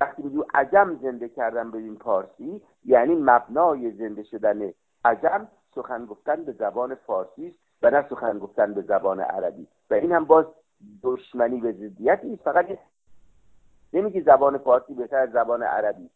وقتی 0.00 0.22
میگو 0.22 0.44
عجم 0.54 0.98
زنده 1.02 1.28
کردن 1.28 1.70
به 1.70 1.78
این 1.78 1.96
پارسی 1.96 2.62
یعنی 2.84 3.14
مبنای 3.14 3.90
زنده 3.90 4.22
شدن 4.22 4.72
عجم 5.04 5.48
سخن 5.74 6.06
گفتن 6.06 6.44
به 6.44 6.52
زبان 6.52 6.94
فارسی 6.94 7.54
و 7.82 7.90
نه 7.90 8.08
سخن 8.08 8.38
گفتن 8.38 8.74
به 8.74 8.82
زبان 8.82 9.20
عربی. 9.20 9.68
و 9.90 9.94
این 9.94 10.12
هم 10.12 10.24
باز 10.24 10.46
دشمنی 11.02 11.60
به 11.60 11.72
ضدیت 11.72 12.20
نیست. 12.24 12.42
فقط 12.42 12.78
نمیگه 13.92 14.20
زبان 14.20 14.58
فارسی 14.58 14.94
بهتر 14.94 15.16
از 15.16 15.30
زبان 15.30 15.62
عربی. 15.62 16.10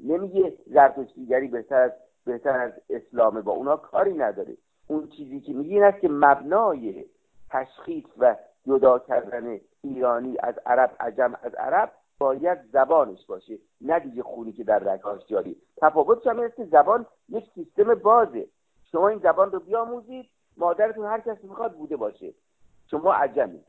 نمیگه 0.00 0.52
زرتشتیگری 0.66 1.48
بهتر 1.48 1.80
از 1.80 1.92
بهتر 2.24 2.60
از 2.60 2.72
اسلامه. 2.90 3.40
با 3.40 3.52
اونا 3.52 3.76
کاری 3.76 4.14
نداره. 4.14 4.56
اون 4.86 5.08
چیزی 5.08 5.40
که 5.40 5.52
میگه 5.52 5.74
این 5.74 5.82
است 5.82 6.00
که 6.00 6.08
مبنای 6.08 7.04
تشخیص 7.50 8.04
و 8.18 8.36
جدا 8.66 8.98
کردن 8.98 9.60
ایرانی 9.82 10.36
از 10.38 10.54
عرب 10.66 10.96
عجم 11.00 11.34
از 11.42 11.54
عرب 11.54 11.92
باید 12.18 12.58
زبانش 12.72 13.26
باشه 13.26 13.58
نه 13.80 14.00
دیگه 14.00 14.22
خونی 14.22 14.52
که 14.52 14.64
در 14.64 14.78
رگهاش 14.78 15.26
جاری 15.26 15.56
تفاوتش 15.76 16.26
هم 16.26 16.48
که 16.48 16.64
زبان 16.64 17.06
یک 17.28 17.44
سیستم 17.54 17.94
بازه. 17.94 18.46
شما 18.92 19.08
این 19.08 19.18
زبان 19.18 19.52
رو 19.52 19.60
بیاموزید 19.60 20.26
مادرتون 20.56 21.04
هر 21.04 21.20
کسی 21.20 21.46
می‌خواد 21.46 21.72
بوده 21.72 21.96
باشه. 21.96 22.34
شما 22.90 23.12
عجمی 23.12 23.60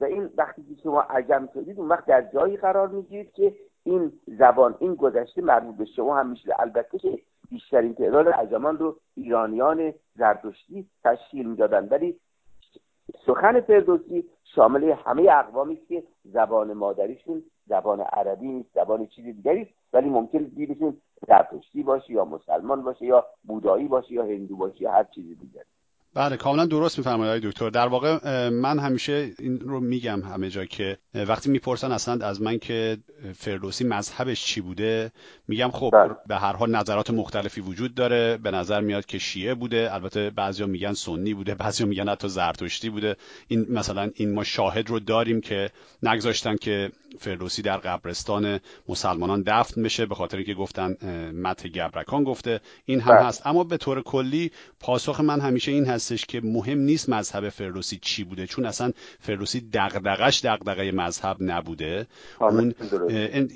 و 0.00 0.04
این 0.04 0.30
وقتی 0.36 0.62
که 0.62 0.82
شما 0.82 1.00
عجم 1.00 1.48
شدید 1.54 1.78
اون 1.78 1.88
وقت 1.88 2.06
در 2.06 2.22
جایی 2.32 2.56
قرار 2.56 2.88
می‌گیرید 2.88 3.32
که 3.32 3.54
این 3.84 4.12
زبان 4.26 4.74
این 4.78 4.94
گذشته 4.94 5.42
مربوط 5.42 5.76
به 5.76 5.84
شما 5.84 6.16
هم 6.18 6.30
میشه 6.30 6.60
البته 6.60 6.98
که 6.98 7.18
بیشترین 7.50 7.94
تعداد 7.94 8.28
عجمان 8.28 8.78
رو 8.78 8.96
ایرانیان 9.14 9.94
زردشتی 10.16 10.88
تشکیل 11.04 11.48
می‌دادن 11.48 11.88
ولی 11.88 12.20
سخن 13.26 13.60
فردوسی 13.60 14.24
شامل 14.44 14.84
همه 14.84 15.28
اقوامی 15.30 15.76
که 15.76 16.04
زبان 16.24 16.72
مادریشون 16.72 17.42
زبان 17.66 18.00
عربی 18.00 18.48
نیست 18.48 18.68
زبان 18.74 19.06
چیزی 19.06 19.32
دیگری 19.32 19.68
ولی 19.92 20.08
ممکن 20.08 20.38
دیرشون 20.38 20.96
زرتشتی 21.28 21.82
باشه 21.82 22.12
یا 22.12 22.24
مسلمان 22.24 22.82
باشه 22.82 23.04
یا 23.04 23.26
بودایی 23.44 23.88
باشه 23.88 24.12
یا 24.12 24.24
هندو 24.24 24.56
باشه 24.56 24.82
یا 24.82 24.92
هر 24.92 25.04
چیزی 25.04 25.34
دیگری. 25.34 25.73
بله 26.14 26.36
کاملا 26.36 26.66
درست 26.66 26.98
میفرمایید 26.98 27.42
دکتر. 27.42 27.70
در 27.70 27.86
واقع 27.86 28.48
من 28.48 28.78
همیشه 28.78 29.30
این 29.38 29.60
رو 29.60 29.80
میگم 29.80 30.22
همه 30.22 30.50
جا 30.50 30.64
که 30.64 30.98
وقتی 31.14 31.50
می‌پرسن 31.50 31.92
اصلا 31.92 32.26
از 32.26 32.42
من 32.42 32.58
که 32.58 32.98
فردوسی 33.36 33.84
مذهبش 33.84 34.44
چی 34.44 34.60
بوده 34.60 35.12
میگم 35.48 35.70
خب 35.70 35.90
بله. 35.92 36.16
به 36.26 36.36
هر 36.36 36.52
حال 36.52 36.70
نظرات 36.70 37.10
مختلفی 37.10 37.60
وجود 37.60 37.94
داره. 37.94 38.36
به 38.36 38.50
نظر 38.50 38.80
میاد 38.80 39.06
که 39.06 39.18
شیعه 39.18 39.54
بوده. 39.54 39.94
البته 39.94 40.30
بعضیا 40.30 40.66
میگن 40.66 40.92
سنی 40.92 41.34
بوده 41.34 41.54
بعضیا 41.54 41.86
میگن 41.86 42.08
حتی 42.08 42.28
زرتشتی 42.28 42.90
بوده. 42.90 43.16
این 43.48 43.66
مثلا 43.68 44.10
این 44.14 44.34
ما 44.34 44.44
شاهد 44.44 44.90
رو 44.90 45.00
داریم 45.00 45.40
که 45.40 45.70
نگذاشتن 46.02 46.56
که 46.56 46.90
فردوسی 47.18 47.62
در 47.62 47.76
قبرستان 47.76 48.60
مسلمانان 48.88 49.42
دفن 49.46 49.82
بشه 49.82 50.06
به 50.06 50.14
خاطر 50.14 50.36
اینکه 50.36 50.54
گفتن 50.54 50.96
مت 51.42 51.66
گبرکان 51.66 52.24
گفته. 52.24 52.60
این 52.84 53.00
هم 53.00 53.16
بله. 53.16 53.24
هست. 53.24 53.46
اما 53.46 53.64
به 53.64 53.76
طور 53.76 54.02
کلی 54.02 54.50
پاسخ 54.80 55.20
من 55.20 55.40
همیشه 55.40 55.72
این 55.72 55.84
هستش 55.84 56.24
که 56.26 56.40
مهم 56.40 56.78
نیست 56.78 57.08
مذهب 57.08 57.48
فردوسی 57.48 57.98
چی 58.02 58.24
بوده 58.24 58.46
چون 58.46 58.66
اصلا 58.66 58.92
فردوسی 59.20 59.60
دغدغش 59.72 60.44
دغدغه 60.44 60.92
مذهب 60.92 61.36
نبوده. 61.40 62.06
اون 62.40 62.74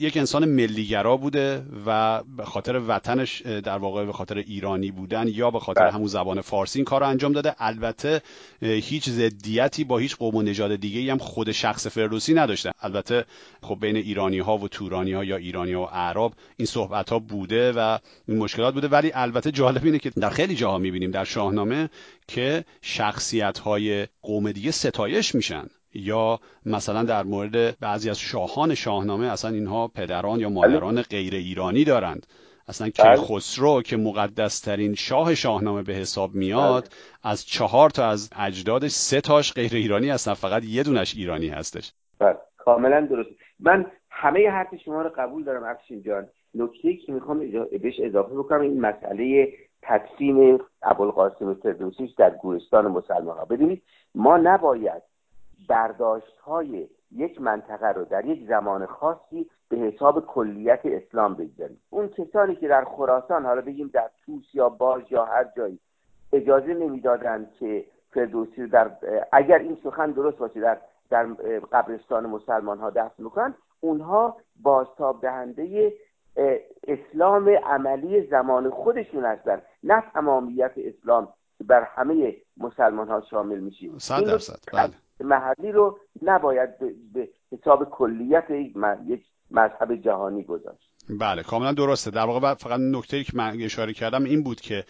یک 0.01 0.17
انسان 0.17 0.45
ملیگرا 0.45 1.17
بوده 1.17 1.63
و 1.87 2.23
به 2.37 2.45
خاطر 2.45 2.81
وطنش 2.89 3.43
در 3.43 3.79
واقع 3.79 4.05
به 4.05 4.13
خاطر 4.13 4.39
ایرانی 4.39 4.91
بودن 4.91 5.29
یا 5.29 5.51
به 5.51 5.61
خاطر 5.61 5.81
بله. 5.81 5.93
همون 5.93 6.07
زبان 6.07 6.41
فارسی 6.41 6.79
این 6.79 6.85
کار 6.85 7.01
رو 7.01 7.07
انجام 7.09 7.33
داده. 7.33 7.55
البته 7.59 8.23
هیچ 8.61 9.11
ضدیتی 9.11 9.85
با 9.85 9.99
هیچ 9.99 10.17
قوم 10.17 10.35
و 10.37 10.43
نژاد 10.43 10.77
دیگه 10.77 11.13
هم 11.13 11.19
خود 11.19 11.53
شخص 11.53 11.87
فردوسی 11.87 12.35
نداشته. 12.35 12.73
البته 12.81 13.25
خب 13.63 13.79
بین 13.81 13.97
ایرانی 13.97 14.39
ها 14.39 14.59
و 14.59 14.69
تورانی 14.69 15.13
ها 15.13 15.25
یا 15.25 15.37
ایرانی 15.37 15.73
ها 15.73 15.81
و 15.81 15.89
اعراب 15.93 16.33
این 16.57 16.67
صحبت 16.67 17.11
ها 17.11 17.19
بوده 17.19 17.73
و 17.73 17.99
این 18.29 18.39
مشکلات 18.39 18.75
بوده. 18.75 18.89
ولی 18.89 19.13
البته 19.15 19.51
جالب 19.51 19.85
اینه 19.85 19.99
که 19.99 20.11
در 20.11 20.31
خیلی 20.31 20.55
جاها 20.55 20.79
می‌بینیم 20.79 21.11
در 21.11 21.25
شاهنامه 21.25 21.91
که 22.29 22.65
شخصیت 22.83 23.59
های 23.59 24.07
قوم 24.23 24.53
دیگه 24.53 24.71
ستایش 24.71 25.35
میشن 25.35 25.67
یا 25.95 26.41
مثلا 26.67 27.03
در 27.03 27.23
مورد 27.23 27.79
بعضی 27.79 28.11
از 28.11 28.19
شاهان 28.19 28.75
شاهنامه 28.75 29.27
اصلا 29.27 29.51
اینها 29.51 29.89
پدران 29.89 30.41
یا 30.41 30.49
مادران 30.49 31.03
غیر 31.03 31.35
ایرانی 31.35 31.85
دارند. 31.85 32.27
اصلا 32.69 32.89
که 32.89 33.03
بله. 33.03 33.17
خسرو 33.17 33.83
که 33.83 33.97
مقدس 33.97 34.61
ترین 34.61 34.95
شاه 34.95 35.35
شاهنامه 35.35 35.83
به 35.83 35.93
حساب 35.93 36.35
میاد 36.35 36.83
بله. 36.83 36.93
از 37.23 37.47
چهار 37.47 37.91
تا 37.91 38.07
از 38.07 38.31
اجدادش 38.37 38.91
سه 38.91 39.21
تاش 39.21 39.53
غیر 39.53 39.75
ایرانی 39.75 40.11
هستن 40.11 40.35
فقط 40.35 40.65
یه 40.65 40.83
دونش 40.83 41.15
ایرانی 41.17 41.49
هستش. 41.49 41.93
بله. 42.19 42.37
کاملا 42.57 43.07
درست 43.11 43.29
من 43.61 43.87
همه 44.11 44.51
حرف 44.51 44.75
شما 44.75 45.03
رو 45.03 45.11
قبول 45.17 45.45
دارم 45.45 45.65
افشین 45.65 46.03
جان. 46.03 46.29
نکته 46.55 46.97
که 46.97 47.13
می‌خوام 47.13 47.39
بهش 47.83 48.01
اضافه 48.01 48.35
بکنم 48.35 48.61
این 48.61 48.81
مسئله 48.81 49.53
تقسیم 49.83 50.59
ابوالقاسم 50.83 51.55
فردوسی 51.55 52.15
در 52.19 52.31
گورستان 52.31 52.87
مسلمان 52.87 53.39
ها 53.39 53.45
ببینید 53.45 53.83
ما 54.15 54.37
نباید 54.37 55.03
برداشت 55.69 56.39
های 56.45 56.89
یک 57.17 57.41
منطقه 57.41 57.87
رو 57.87 58.05
در 58.05 58.25
یک 58.25 58.49
زمان 58.49 58.87
خاصی 58.87 59.51
به 59.69 59.77
حساب 59.77 60.27
کلیت 60.27 60.81
اسلام 60.85 61.35
بگذاریم. 61.35 61.81
اون 61.91 62.09
کسانی 62.09 62.57
که 62.57 62.69
در 62.69 62.85
خراسان 62.85 63.45
حالا 63.47 63.61
بگیم 63.61 63.91
در 63.93 64.11
توس 64.27 64.55
یا 64.55 64.69
باج 64.69 65.13
یا 65.13 65.25
هر 65.25 65.47
جایی 65.57 65.79
اجازه 66.33 66.75
نمی‌دادند 66.75 67.53
که 67.59 67.85
فردوسی 68.11 68.67
در 68.67 68.91
اگر 69.33 69.59
این 69.59 69.79
سخن 69.85 70.11
درست 70.11 70.39
باشه 70.39 70.61
در 70.61 70.79
در 71.11 71.27
قبرستان 71.73 72.27
مسلمان 72.27 72.79
ها 72.79 72.91
دفن 72.91 73.23
می‌کنن 73.25 73.55
اونها 73.81 74.37
بازتاب 74.63 75.23
دهنده 75.23 75.93
اسلام 76.89 77.49
عملی 77.49 78.27
زمان 78.27 78.71
خودشون 78.71 79.25
هستن. 79.25 79.63
نه 79.83 80.03
تمامیت 80.15 80.73
اسلام 80.77 81.29
بر 81.65 81.83
همه 81.83 82.37
مسلمان 82.57 83.09
ها 83.09 83.21
شامل 83.31 83.59
میشه 83.59 83.89
صد 83.99 84.25
درصد. 84.25 84.59
بله. 84.73 84.95
محلی 85.21 85.73
رو 85.73 85.99
نباید 86.23 86.79
به 87.13 87.29
حساب 87.53 87.91
کلیت 87.91 88.51
یک 88.51 88.77
مذهب 89.51 89.97
جهانی 89.97 90.45
گذاشت. 90.45 90.98
بله 91.11 91.43
کاملا 91.43 91.73
درسته. 91.73 92.11
در 92.11 92.25
واقع 92.25 92.55
فقط 92.55 92.81
نکته 92.81 93.25
که 93.25 93.33
من 93.35 93.61
اشاره 93.61 93.93
کردم 93.93 94.25
این 94.25 94.43
بود 94.43 94.61
که 94.61 94.85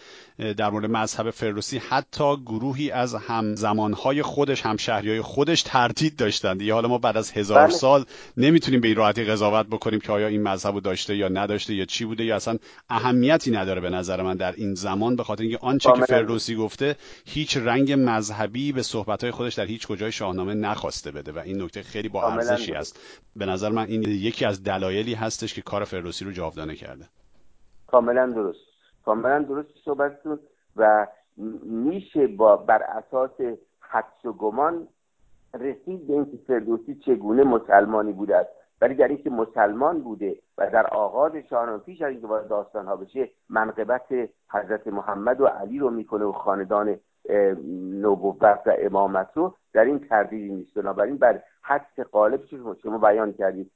در 0.56 0.70
مورد 0.70 0.90
مذهب 0.90 1.30
فردوسی 1.30 1.78
حتی 1.78 2.37
گروهی 2.37 2.90
از 2.90 3.14
هم 3.14 3.54
زمانهای 3.54 4.22
خودش 4.22 4.62
هم 4.62 4.76
شهریای 4.76 5.20
خودش 5.20 5.62
تردید 5.62 6.16
داشتند. 6.16 6.62
یا 6.62 6.75
حالا 6.75 6.88
ما 6.88 6.98
بعد 6.98 7.16
از 7.16 7.32
هزار 7.32 7.58
بله. 7.58 7.76
سال 7.76 8.04
نمی‌تونیم 8.37 8.80
به 8.80 8.88
این 8.88 8.96
راحتی 8.96 9.25
قضاوت 9.25 9.66
بکنیم 9.66 10.00
که 10.00 10.12
آیا 10.12 10.26
این 10.26 10.42
مذهب 10.42 10.75
رو 10.75 10.80
داشته 10.80 11.16
یا 11.16 11.28
نداشته 11.28 11.75
یا 11.75 11.84
چی 11.84 12.04
بوده 12.04 12.25
یا 12.25 12.37
اصلا 12.37 12.58
اهمیتی 12.90 13.50
نداره 13.50 13.80
به 13.80 13.90
نظر 13.90 14.22
من 14.22 14.37
در 14.37 14.52
این 14.56 14.75
زمان 14.75 15.16
به 15.16 15.25
خاطر 15.25 15.42
اینکه 15.42 15.58
آنچه 15.60 15.92
که 15.92 16.04
فردوسی 16.04 16.54
گفته 16.54 16.96
هیچ 17.26 17.56
رنگ 17.56 17.92
مذهبی 17.92 18.72
به 18.72 18.82
صحبتهای 18.82 19.30
خودش 19.30 19.54
در 19.54 19.66
هیچ 19.66 19.87
کجای 19.87 20.12
شاهنامه 20.12 20.54
نخواسته 20.54 21.10
بده 21.10 21.32
و 21.32 21.38
این 21.38 21.62
نکته 21.62 21.82
خیلی 21.82 22.08
با 22.08 22.32
ارزشی 22.32 22.72
است. 22.72 23.00
به 23.37 23.46
نظر 23.46 23.68
من 23.68 23.87
این 23.87 24.02
یکی 24.02 24.44
از 24.44 24.62
دلایلی 24.62 25.14
هستش 25.14 25.54
که 25.54 25.62
کار 25.62 25.84
فردوسی 25.84 26.07
رو 26.08 26.32
جاودانه 26.32 26.74
کرده. 26.74 27.04
کاملا 27.86 28.26
درست. 28.26 28.66
کاملا 29.04 29.42
درست 29.42 29.68
صحبتتون 29.84 30.38
و 30.76 31.06
میشه 31.62 32.26
با 32.26 32.56
بر 32.56 32.82
اساس 32.82 33.40
حدس 33.80 34.24
و 34.24 34.32
گمان 34.32 34.88
رسید 35.54 36.06
به 36.06 36.12
اینکه 36.12 36.38
فردوسی 36.46 36.94
چگونه 36.94 37.44
مسلمانی 37.44 38.12
بوده 38.12 38.36
است. 38.36 38.50
ولی 38.80 38.94
در 38.94 39.08
اینکه 39.08 39.30
مسلمان 39.30 40.00
بوده 40.00 40.36
و 40.58 40.70
در 40.70 40.86
آغاز 40.86 41.32
شاهنامه 41.36 41.78
پیش 41.78 42.02
از 42.02 42.10
اینکه 42.10 42.26
وارد 42.26 42.48
داستان 42.48 42.86
ها 42.86 42.96
بشه 42.96 43.30
منقبت 43.48 44.06
حضرت 44.50 44.86
محمد 44.86 45.40
و 45.40 45.46
علی 45.46 45.78
رو 45.78 45.90
می‌کنه 45.90 46.24
و 46.24 46.32
خاندان 46.32 46.96
نبوت 48.02 48.42
و 48.42 48.74
امامت 48.78 49.30
رو 49.34 49.54
در 49.72 49.84
این 49.84 49.98
تردیدی 49.98 50.54
نیست. 50.54 50.74
بنابراین 50.74 51.16
بر 51.16 51.42
حدس 51.62 52.00
قالب 52.12 52.40
شما 52.82 52.98
بیان 52.98 53.32
کردید. 53.32 53.70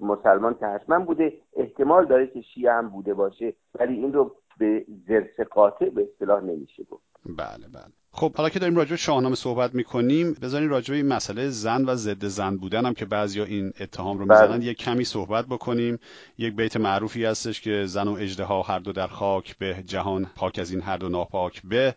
مسلمان 0.00 0.54
که 0.60 0.66
حتما 0.66 0.98
بوده 0.98 1.32
احتمال 1.56 2.06
داره 2.06 2.26
که 2.26 2.40
شیعه 2.54 2.72
هم 2.72 2.88
بوده 2.88 3.14
باشه 3.14 3.54
ولی 3.80 3.94
این 3.94 4.12
رو 4.12 4.36
به 4.58 4.84
زرس 5.08 5.46
قاطع 5.50 5.88
به 5.90 6.08
اصطلاح 6.12 6.42
نمیشه 6.42 6.84
گفت. 6.84 7.04
بله 7.26 7.68
بله. 7.74 7.92
خب 8.16 8.36
حالا 8.36 8.48
که 8.48 8.58
داریم 8.58 8.76
راجع 8.76 8.90
به 8.90 8.96
شاهنامه 8.96 9.34
صحبت 9.34 9.74
می‌کنیم 9.74 10.36
بذارین 10.42 10.68
راجع 10.68 10.90
به 10.90 10.96
این 10.96 11.08
مسئله 11.08 11.48
زن 11.48 11.84
و 11.84 11.94
ضد 11.94 12.24
زن 12.24 12.56
بودن 12.56 12.86
هم 12.86 12.94
که 12.94 13.04
بعضیا 13.04 13.44
این 13.44 13.72
اتهام 13.80 14.18
رو 14.18 14.24
می‌زنن 14.24 14.58
بله. 14.58 14.64
یک 14.64 14.78
کمی 14.78 15.04
صحبت 15.04 15.46
بکنیم. 15.46 15.98
یک 16.38 16.56
بیت 16.56 16.76
معروفی 16.76 17.24
هستش 17.24 17.60
که 17.60 17.84
زن 17.86 18.08
و 18.08 18.12
اجدها 18.12 18.62
هر 18.62 18.78
دو 18.78 18.92
در 18.92 19.06
خاک 19.06 19.58
به 19.58 19.82
جهان 19.86 20.26
پاک 20.36 20.58
از 20.58 20.70
این 20.70 20.80
هر 20.80 20.96
دو 20.96 21.08
ناپاک 21.08 21.62
به. 21.64 21.94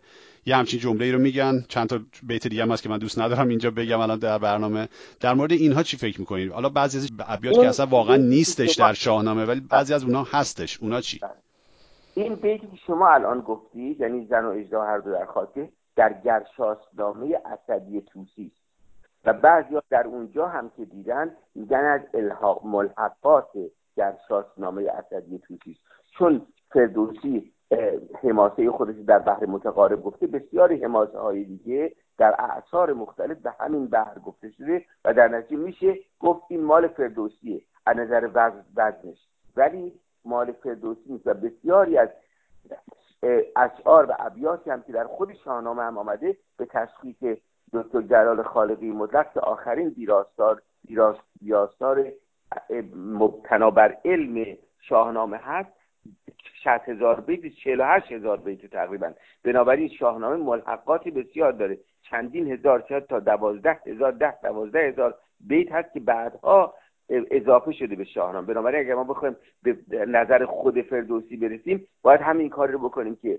یه 0.48 0.56
همچین 0.56 0.80
جمله 0.80 1.04
ای 1.04 1.12
رو 1.12 1.18
میگن. 1.18 1.64
چند 1.68 1.88
تا 1.88 1.98
بیت 2.22 2.46
دیگه 2.46 2.62
هم 2.62 2.70
هست 2.72 2.82
که 2.82 2.88
من 2.88 2.98
دوست 2.98 3.18
ندارم 3.18 3.48
اینجا 3.48 3.70
بگم 3.70 4.00
الان 4.00 4.18
در 4.18 4.38
برنامه. 4.38 4.88
در 5.20 5.34
مورد 5.34 5.52
اینها 5.52 5.82
چی 5.82 5.96
فکر 5.96 6.20
می‌کنید؟ 6.20 6.52
حالا 6.52 6.68
بعضی 6.68 6.98
از 6.98 7.10
ابیات 7.28 7.54
که 7.54 7.68
اصلا 7.68 7.86
واقعا 7.86 8.16
نیستش 8.16 8.74
در 8.74 8.92
شاهنامه 8.92 9.44
ولی 9.44 9.60
بعضی 9.60 9.94
از 9.94 10.04
اونها 10.04 10.26
هستش. 10.30 10.82
اونا 10.82 11.00
چی؟ 11.00 11.20
این 12.14 12.34
بیتی 12.34 12.66
که 12.66 12.76
شما 12.86 13.08
الان 13.08 13.40
گفتی 13.40 13.96
یعنی 14.00 14.26
زن 14.26 14.44
و 14.44 14.48
اجدا 14.48 14.82
هر 14.82 14.98
دو 14.98 15.12
در 15.12 15.24
خاطر 15.24 15.68
در 15.96 16.20
گرشاسنامه 16.24 17.40
اسدی 17.44 18.00
توسی 18.00 18.52
و 19.24 19.32
بعضی 19.32 19.68
در 19.90 20.06
اونجا 20.06 20.46
هم 20.48 20.70
که 20.76 20.84
دیدن 20.84 21.30
میگن 21.54 21.84
از 21.84 22.00
الحاق 22.14 22.66
ملحقات 22.66 23.50
گرشاسنامه 23.96 24.82
اسدی 24.82 25.38
توسی 25.38 25.76
چون 26.18 26.46
فردوسی 26.72 27.52
حماسه 28.22 28.70
خودش 28.70 28.94
در 29.06 29.18
بحر 29.18 29.46
متقارب 29.46 30.02
گفته. 30.02 30.26
بسیاری 30.26 30.84
حماسه 30.84 31.18
های 31.18 31.44
دیگه 31.44 31.92
در 32.18 32.34
اعثار 32.38 32.92
مختلف 32.92 33.38
به 33.38 33.54
همین 33.60 33.86
بحر 33.86 34.18
گفته 34.18 34.50
شده 34.50 34.84
و 35.04 35.14
در 35.14 35.28
نتیجه 35.28 35.62
میشه 35.62 35.94
گفت 36.20 36.42
این 36.48 36.64
مال 36.64 36.88
فردوسیه. 36.88 37.62
از 37.86 37.96
نظر 37.96 38.28
وزنش 38.76 39.18
ولی 39.56 39.92
مال 40.24 40.52
فردوسی 40.52 41.12
نیست 41.12 41.26
و 41.26 41.34
بسیاری 41.34 41.98
از 41.98 42.08
اشعار 43.56 44.06
و 44.10 44.14
ابیاتی 44.18 44.70
هم 44.70 44.82
که 44.82 44.92
در 44.92 45.04
خود 45.04 45.34
شاهنامه 45.34 45.82
هم 45.82 45.98
آمده 45.98 46.36
به 46.56 46.66
تشخیص 46.66 47.38
دکتر 47.72 48.02
جلال 48.02 48.42
خالقی 48.42 48.90
مطلق 48.90 49.38
آخرین 49.38 49.88
ویراستار 49.88 50.62
ویراستار 51.42 52.12
مبتنا 52.96 53.70
بر 53.70 53.96
علم 54.04 54.56
شاهنامه 54.80 55.36
هست 55.36 55.77
60 56.62 56.88
هزار 56.88 57.20
بیت 57.20 57.46
48 57.46 58.12
هزار 58.12 58.36
بیت 58.36 58.66
تقریبا. 58.66 59.12
بنابراین 59.44 59.88
شاهنامه 59.88 60.36
ملحقاتی 60.36 61.10
بسیار 61.10 61.52
داره. 61.52 61.78
چندین 62.02 62.52
هزار 62.52 62.84
شاید 62.88 63.06
تا 63.06 63.20
دوازده 63.20 63.80
هزار 63.86 64.12
ده 64.12 64.40
دوازده 64.42 64.88
هزار 64.88 65.14
بیت 65.40 65.72
هست 65.72 65.92
که 65.92 66.00
بعدها 66.00 66.74
اضافه 67.08 67.72
شده 67.72 67.96
به 67.96 68.04
شاهنامه. 68.04 68.46
بنابراین 68.46 68.80
اگر 68.80 68.94
ما 68.94 69.04
بخوایم 69.04 69.36
به 69.62 69.76
نظر 70.06 70.44
خود 70.44 70.80
فردوسی 70.80 71.36
برسیم 71.36 71.86
باید 72.02 72.20
همین 72.20 72.48
کار 72.48 72.70
رو 72.70 72.78
بکنیم 72.78 73.16
که 73.16 73.38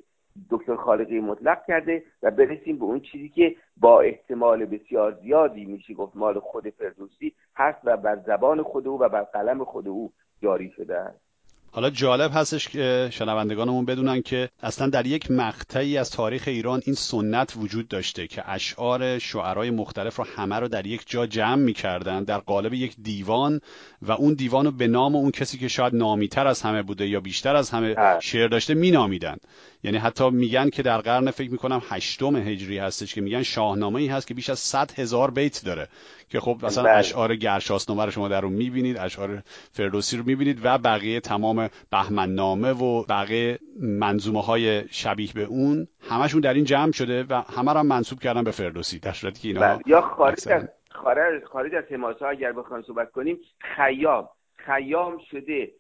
دکتر 0.50 0.76
خالقی 0.76 1.20
مطلق 1.20 1.66
کرده 1.68 2.04
و 2.24 2.32
برسیم 2.32 2.78
به 2.78 2.84
اون 2.84 3.00
چیزی 3.00 3.30
که 3.30 3.56
با 3.78 4.02
احتمال 4.02 4.66
بسیار 4.66 5.12
زیادی 5.22 5.66
میشه 5.66 5.94
گفت 5.94 6.16
مال 6.16 6.40
خود 6.40 6.70
فردوسی 6.70 7.36
هست 7.56 7.80
و 7.84 7.98
بر 7.98 8.16
زبان 8.16 8.64
خود 8.64 8.88
او 8.88 9.00
و 9.00 9.10
بر 9.10 9.24
قلم 9.24 9.64
خود 9.64 9.88
او 9.88 10.12
جاری 10.42 10.70
شده 10.70 10.98
است. 10.98 11.29
حالا 11.72 11.90
جالب 11.90 12.32
هستش 12.34 12.68
که 12.68 13.10
شنوندگانمون 13.12 13.86
بدونن 13.86 14.22
که 14.22 14.50
اصلا 14.64 14.90
در 14.90 15.06
یک 15.06 15.32
مقطعی 15.32 15.98
از 15.98 16.12
تاریخ 16.12 16.44
ایران 16.48 16.82
این 16.86 16.96
سنت 16.96 17.54
وجود 17.58 17.88
داشته 17.88 18.28
که 18.28 18.50
اشعار 18.50 19.20
شعرهای 19.20 19.72
مختلف 19.72 20.16
رو 20.16 20.26
همه 20.36 20.56
رو 20.56 20.68
در 20.68 20.88
یک 20.88 21.04
جا 21.06 21.26
جمع 21.26 21.56
می‌کردن 21.56 22.24
در 22.24 22.38
قالب 22.38 22.74
یک 22.74 22.96
دیوان 23.02 23.62
و 24.02 24.12
اون 24.12 24.34
دیوان 24.34 24.66
رو 24.66 24.72
به 24.72 24.88
نام 24.88 25.16
اون 25.16 25.32
کسی 25.32 25.58
که 25.58 25.68
شاید 25.68 25.96
نامیتر 25.96 26.48
از 26.48 26.62
همه 26.62 26.84
بوده 26.84 27.08
یا 27.08 27.20
بیشتر 27.20 27.56
از 27.56 27.70
همه. 27.70 27.96
شعر 28.22 28.48
داشته 28.48 28.74
مینامیدن 28.74 29.38
یعنی 29.84 29.98
حتی 29.98 30.30
میگن 30.30 30.70
که 30.70 30.84
در 30.84 30.98
قرن 30.98 31.32
فکر 31.32 31.52
می‌کنم 31.52 31.82
هشتم 31.90 32.36
هجری 32.36 32.78
هستش 32.78 33.14
که 33.14 33.22
میگن 33.22 33.44
شاهنامه 33.44 34.02
ای 34.02 34.08
هست 34.08 34.28
که 34.28 34.34
بیش 34.34 34.50
از 34.50 34.60
100 34.60 35.00
هزار 35.00 35.32
بیت 35.32 35.66
داره 35.66 35.88
که 36.30 36.40
خب 36.40 36.60
مثلا 36.64 36.84
بله. 36.84 36.94
اشعار 36.94 37.36
گرشاسنامه 37.36 38.06
رو 38.06 38.12
شما 38.12 38.28
در 38.28 38.46
اون 38.46 38.54
می‌بینید 38.54 38.98
اشعار 38.98 39.44
فردوسی 39.72 40.18
رو 40.18 40.24
می‌بینید 40.26 40.60
و 40.64 40.78
بقیه 40.78 41.20
تمام 41.20 41.59
بهمنامه 41.92 42.72
و 42.72 43.04
بقیه 43.04 43.60
منظومه 43.80 44.42
های 44.42 44.88
شبیه 44.88 45.34
به 45.36 45.44
اون 45.44 45.88
همشون 46.10 46.42
در 46.42 46.54
این 46.54 46.64
جمع 46.64 46.92
شده 46.92 47.26
و 47.30 47.34
همه 47.34 47.74
رو 47.74 47.80
هم 47.80 47.88
منصوب 47.88 48.20
کردن 48.20 48.44
به 48.44 48.52
فردوسی 48.52 49.00
در 49.00 49.12
صورتی 49.12 49.42
که 49.42 49.48
اینا 49.48 49.60
بله. 49.60 49.80
یا 49.86 50.02
خارج 50.02 50.50
از 50.50 50.64
خارج, 50.90 51.44
خارج 51.44 51.76
از 51.76 51.84
اگر 52.22 52.52
بخوایم 52.52 52.84
صحبت 52.84 53.12
کنیم 53.12 53.38
خیام. 53.76 54.30
خیام 54.56 55.18
شده 55.32 55.72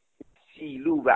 سیلو 0.59 1.01
و 1.05 1.15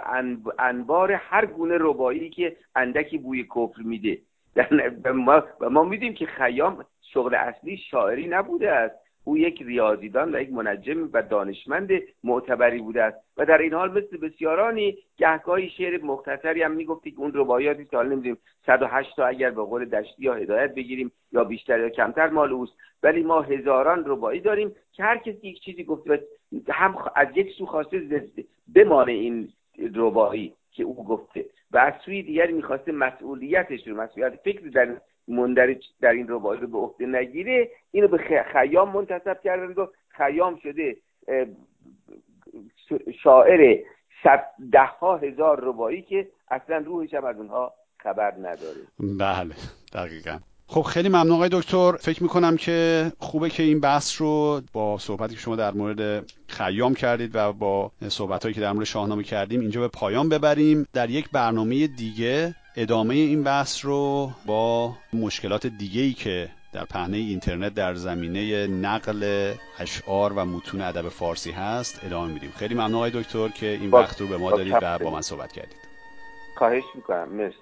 انبار 0.59 1.11
هر 1.11 1.45
گونه 1.45 1.77
ربایی 1.79 2.29
که 2.29 2.57
اندکی 2.75 3.17
بوی 3.17 3.43
کفر 3.43 3.81
میده. 3.81 4.21
ما, 5.13 5.43
ما 5.71 5.83
میدیم 5.83 6.13
که 6.13 6.25
خیام 6.25 6.85
شغل 7.13 7.35
اصلی 7.35 7.77
شاعری 7.77 8.27
نبوده 8.27 8.71
است. 8.71 8.95
او 9.23 9.37
یک 9.37 9.61
ریاضیدان 9.61 10.35
و 10.35 10.41
یک 10.41 10.53
منجم 10.53 11.09
و 11.13 11.21
دانشمند 11.21 11.89
معتبری 12.23 12.79
بوده 12.79 13.03
است. 13.03 13.17
و 13.37 13.45
در 13.45 13.57
این 13.57 13.73
حال 13.73 13.91
مثل 13.91 14.17
بسیارانی 14.17 14.97
گهگاهی 15.17 15.69
شعر 15.69 16.03
مختصری 16.03 16.63
هم 16.63 16.71
می‌گفتی 16.71 17.11
که 17.11 17.19
اون 17.19 17.31
رباعیاتی 17.35 17.85
که 17.85 17.97
حالا 17.97 18.09
نمی‌دونیم 18.09 18.37
108 18.65 19.15
تا 19.15 19.25
اگر 19.25 19.49
به 19.49 19.63
قول 19.63 19.85
دشتی 19.85 20.23
یا 20.23 20.33
هدایت 20.33 20.73
بگیریم 20.75 21.11
یا 21.31 21.43
بیشتر 21.43 21.79
یا 21.79 21.89
کمتر 21.89 22.29
مال 22.29 22.51
اوست. 22.51 22.73
ولی 23.03 23.23
ما 23.23 23.41
هزاران 23.41 24.03
ربایی 24.05 24.39
داریم 24.39 24.75
که 24.91 25.03
هر 25.03 25.17
کسی 25.17 25.47
یک 25.47 25.59
چیزی 25.59 25.83
گفته 25.83 26.23
هم 26.69 26.95
از 27.15 27.27
یک 27.35 27.51
سو 27.51 27.65
خواسته 27.65 28.23
بمانه 28.75 29.11
این 29.11 29.49
ربایی 29.95 30.53
که 30.71 30.83
او 30.83 31.05
گفته 31.05 31.45
و 31.71 31.77
از 31.77 31.93
سوی 32.05 32.23
دیگری 32.23 32.53
می‌خواسته 32.53 32.91
مسئولیتش 32.91 33.87
رو 33.87 33.95
مسئولیت 33.95 34.35
فکر 34.43 34.67
در 34.67 34.97
مندرج 35.27 35.83
در 36.01 36.11
این 36.11 36.25
ربایی 36.29 36.61
رو 36.61 36.67
به 36.67 36.77
عهده 36.77 37.05
نگیره. 37.05 37.69
اینو 37.91 38.07
به 38.07 38.43
خیام 38.53 38.91
منتصب 38.91 39.41
کردن 39.43 39.73
و 39.73 39.87
خیام 40.09 40.59
شده 40.63 40.97
شاعر 43.23 43.79
ده 44.71 44.85
ها 44.99 45.17
هزار 45.17 45.59
ربایی 45.63 46.01
که 46.01 46.27
اصلا 46.51 46.77
روحش 46.77 47.13
هم 47.13 47.25
از 47.25 47.37
اونها 47.37 47.73
خبر 47.97 48.33
نداره. 48.39 48.81
بله 49.19 49.55
دقیقا. 49.93 50.39
خب 50.67 50.81
خیلی 50.81 51.09
ممنون 51.09 51.31
آقای 51.31 51.49
دکتر. 51.51 51.91
فکر 51.91 52.23
می‌کنم 52.23 52.57
که 52.57 53.11
خوبه 53.19 53.49
که 53.49 53.63
این 53.63 53.79
بحث 53.79 54.21
رو 54.21 54.61
با 54.73 54.97
صحبتی 54.97 55.35
که 55.35 55.41
شما 55.41 55.55
در 55.55 55.71
مورد 55.71 56.31
خیام 56.47 56.93
کردید 56.93 57.31
و 57.35 57.53
با 57.53 57.91
صحبتهایی 58.07 58.55
که 58.55 58.61
در 58.61 58.71
مورد 58.71 58.85
شاهنامه 58.85 59.23
کردیم 59.23 59.59
اینجا 59.59 59.81
به 59.81 59.87
پایان 59.87 60.29
ببریم. 60.29 60.87
در 60.93 61.09
یک 61.09 61.31
برنامه 61.31 61.87
دیگه 61.87 62.55
ادامه 62.75 63.15
این 63.15 63.43
بحث 63.43 63.85
رو 63.85 64.31
با 64.45 64.95
مشکلات 65.13 65.67
دیگه‌ای 65.67 66.13
که 66.13 66.49
در 66.73 66.85
پهنه 66.85 67.17
اینترنت 67.17 67.73
در 67.73 67.95
زمینه 67.95 68.67
نقل 68.67 69.53
اشعار 69.79 70.33
و 70.33 70.45
متون 70.45 70.81
ادب 70.81 71.09
فارسی 71.09 71.51
هست 71.51 71.99
ادامه 72.05 72.33
میدیم. 72.33 72.53
خیلی 72.57 72.73
ممنون 72.75 72.95
آقای 72.95 73.11
دکتر 73.11 73.47
که 73.47 73.67
این 73.67 73.91
وقت 73.91 74.21
رو 74.21 74.27
به 74.27 74.37
ما 74.37 74.51
دادید 74.51 74.75
و 74.81 74.99
با 74.99 75.09
من 75.09 75.21
صحبت 75.21 75.51
کردید. 75.51 75.77
خواهش 76.57 76.83
می‌کنم. 76.95 77.29
مرسی. 77.29 77.57